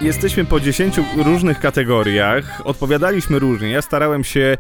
[0.08, 3.70] Jesteśmy po 10 różnych kategoriach, odpowiadaliśmy różnie.
[3.70, 4.58] Ja starałem się,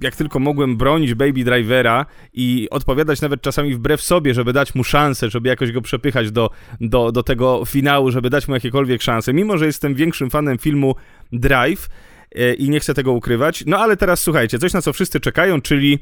[0.00, 4.84] jak tylko mogłem, bronić Baby Drivera i odpowiadać nawet czasami wbrew sobie, żeby dać mu
[4.84, 9.32] szansę, żeby jakoś go przepychać do, do, do tego finału, żeby dać mu jakiekolwiek szanse.
[9.32, 10.94] Mimo, że jestem większym fanem filmu
[11.32, 11.88] Drive
[12.34, 13.64] e, i nie chcę tego ukrywać.
[13.66, 15.98] No ale teraz słuchajcie, coś na co wszyscy czekają, czyli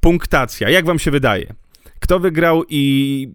[0.00, 0.70] punktacja.
[0.70, 1.54] Jak wam się wydaje?
[2.00, 3.28] Kto wygrał i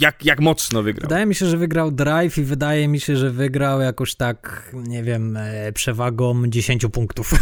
[0.00, 1.08] jak, jak mocno wygrał?
[1.08, 5.02] Wydaje mi się, że wygrał Drive i wydaje mi się, że wygrał jakoś tak, nie
[5.02, 7.32] wiem, e, przewagą 10 punktów.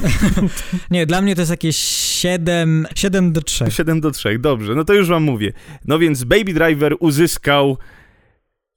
[0.90, 3.70] nie, dla mnie to jest jakieś 7, 7 do 3.
[3.70, 5.52] 7 do 3, dobrze, no to już wam mówię.
[5.84, 7.78] No więc Baby Driver uzyskał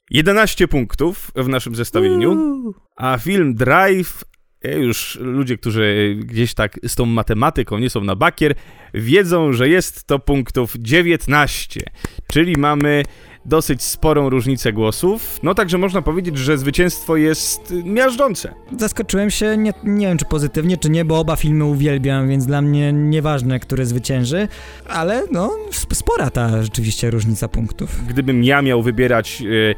[0.09, 2.61] 11 punktów w naszym zestawieniu,
[2.95, 4.23] a film Drive
[4.61, 8.55] e, już ludzie, którzy gdzieś tak z tą matematyką nie są na bakier,
[8.93, 11.81] wiedzą, że jest to punktów 19.
[12.27, 13.03] Czyli mamy
[13.45, 15.39] dosyć sporą różnicę głosów.
[15.43, 18.53] No także można powiedzieć, że zwycięstwo jest miażdżące.
[18.77, 22.61] Zaskoczyłem się, nie, nie wiem czy pozytywnie, czy nie, bo oba filmy uwielbiam, więc dla
[22.61, 24.47] mnie nieważne, który zwycięży,
[24.87, 25.51] ale no
[25.93, 28.07] spora ta rzeczywiście różnica punktów.
[28.07, 29.41] Gdybym ja miał wybierać...
[29.41, 29.75] Yy,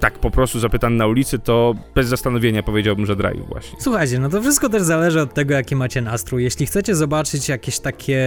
[0.00, 3.78] tak po prostu zapytany na ulicy, to bez zastanowienia powiedziałbym, że Drive właśnie.
[3.80, 6.44] Słuchajcie, no to wszystko też zależy od tego, jaki macie nastrój.
[6.44, 8.20] Jeśli chcecie zobaczyć jakieś takie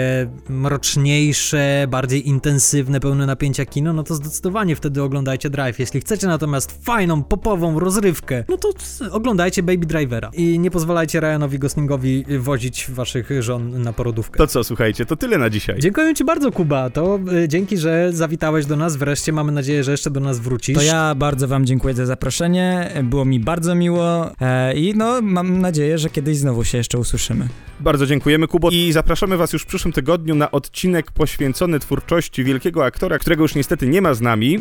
[0.49, 5.79] mroczniejsze, bardziej intensywne, pełne napięcia kino, no to zdecydowanie wtedy oglądajcie Drive.
[5.79, 8.69] Jeśli chcecie natomiast fajną, popową rozrywkę, no to
[9.11, 10.31] oglądajcie Baby Drivera.
[10.33, 14.37] I nie pozwalajcie Ryanowi Goslingowi wozić waszych żon na porodówkę.
[14.37, 15.79] To co, słuchajcie, to tyle na dzisiaj.
[15.79, 16.89] Dziękuję ci bardzo, Kuba.
[16.89, 19.31] To y, dzięki, że zawitałeś do nas wreszcie.
[19.31, 20.77] Mamy nadzieję, że jeszcze do nas wrócisz.
[20.77, 25.61] To ja bardzo wam dziękuję za zaproszenie, było mi bardzo miło e, i no mam
[25.61, 27.47] nadzieję, że kiedyś znowu się jeszcze usłyszymy.
[27.79, 32.85] Bardzo dziękujemy Kubo i zapraszamy was już w przyszłym tygodniu na odcinek poświęcony twórczości wielkiego
[32.85, 34.59] aktora, którego już niestety nie ma z nami,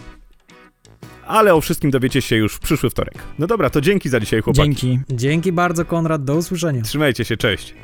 [1.26, 3.14] ale o wszystkim dowiecie się już w przyszły wtorek.
[3.38, 4.68] No dobra, to dzięki za dzisiaj chłopaki.
[4.68, 5.00] Dzięki.
[5.10, 6.82] Dzięki bardzo Konrad, do usłyszenia.
[6.82, 7.74] Trzymajcie się, cześć.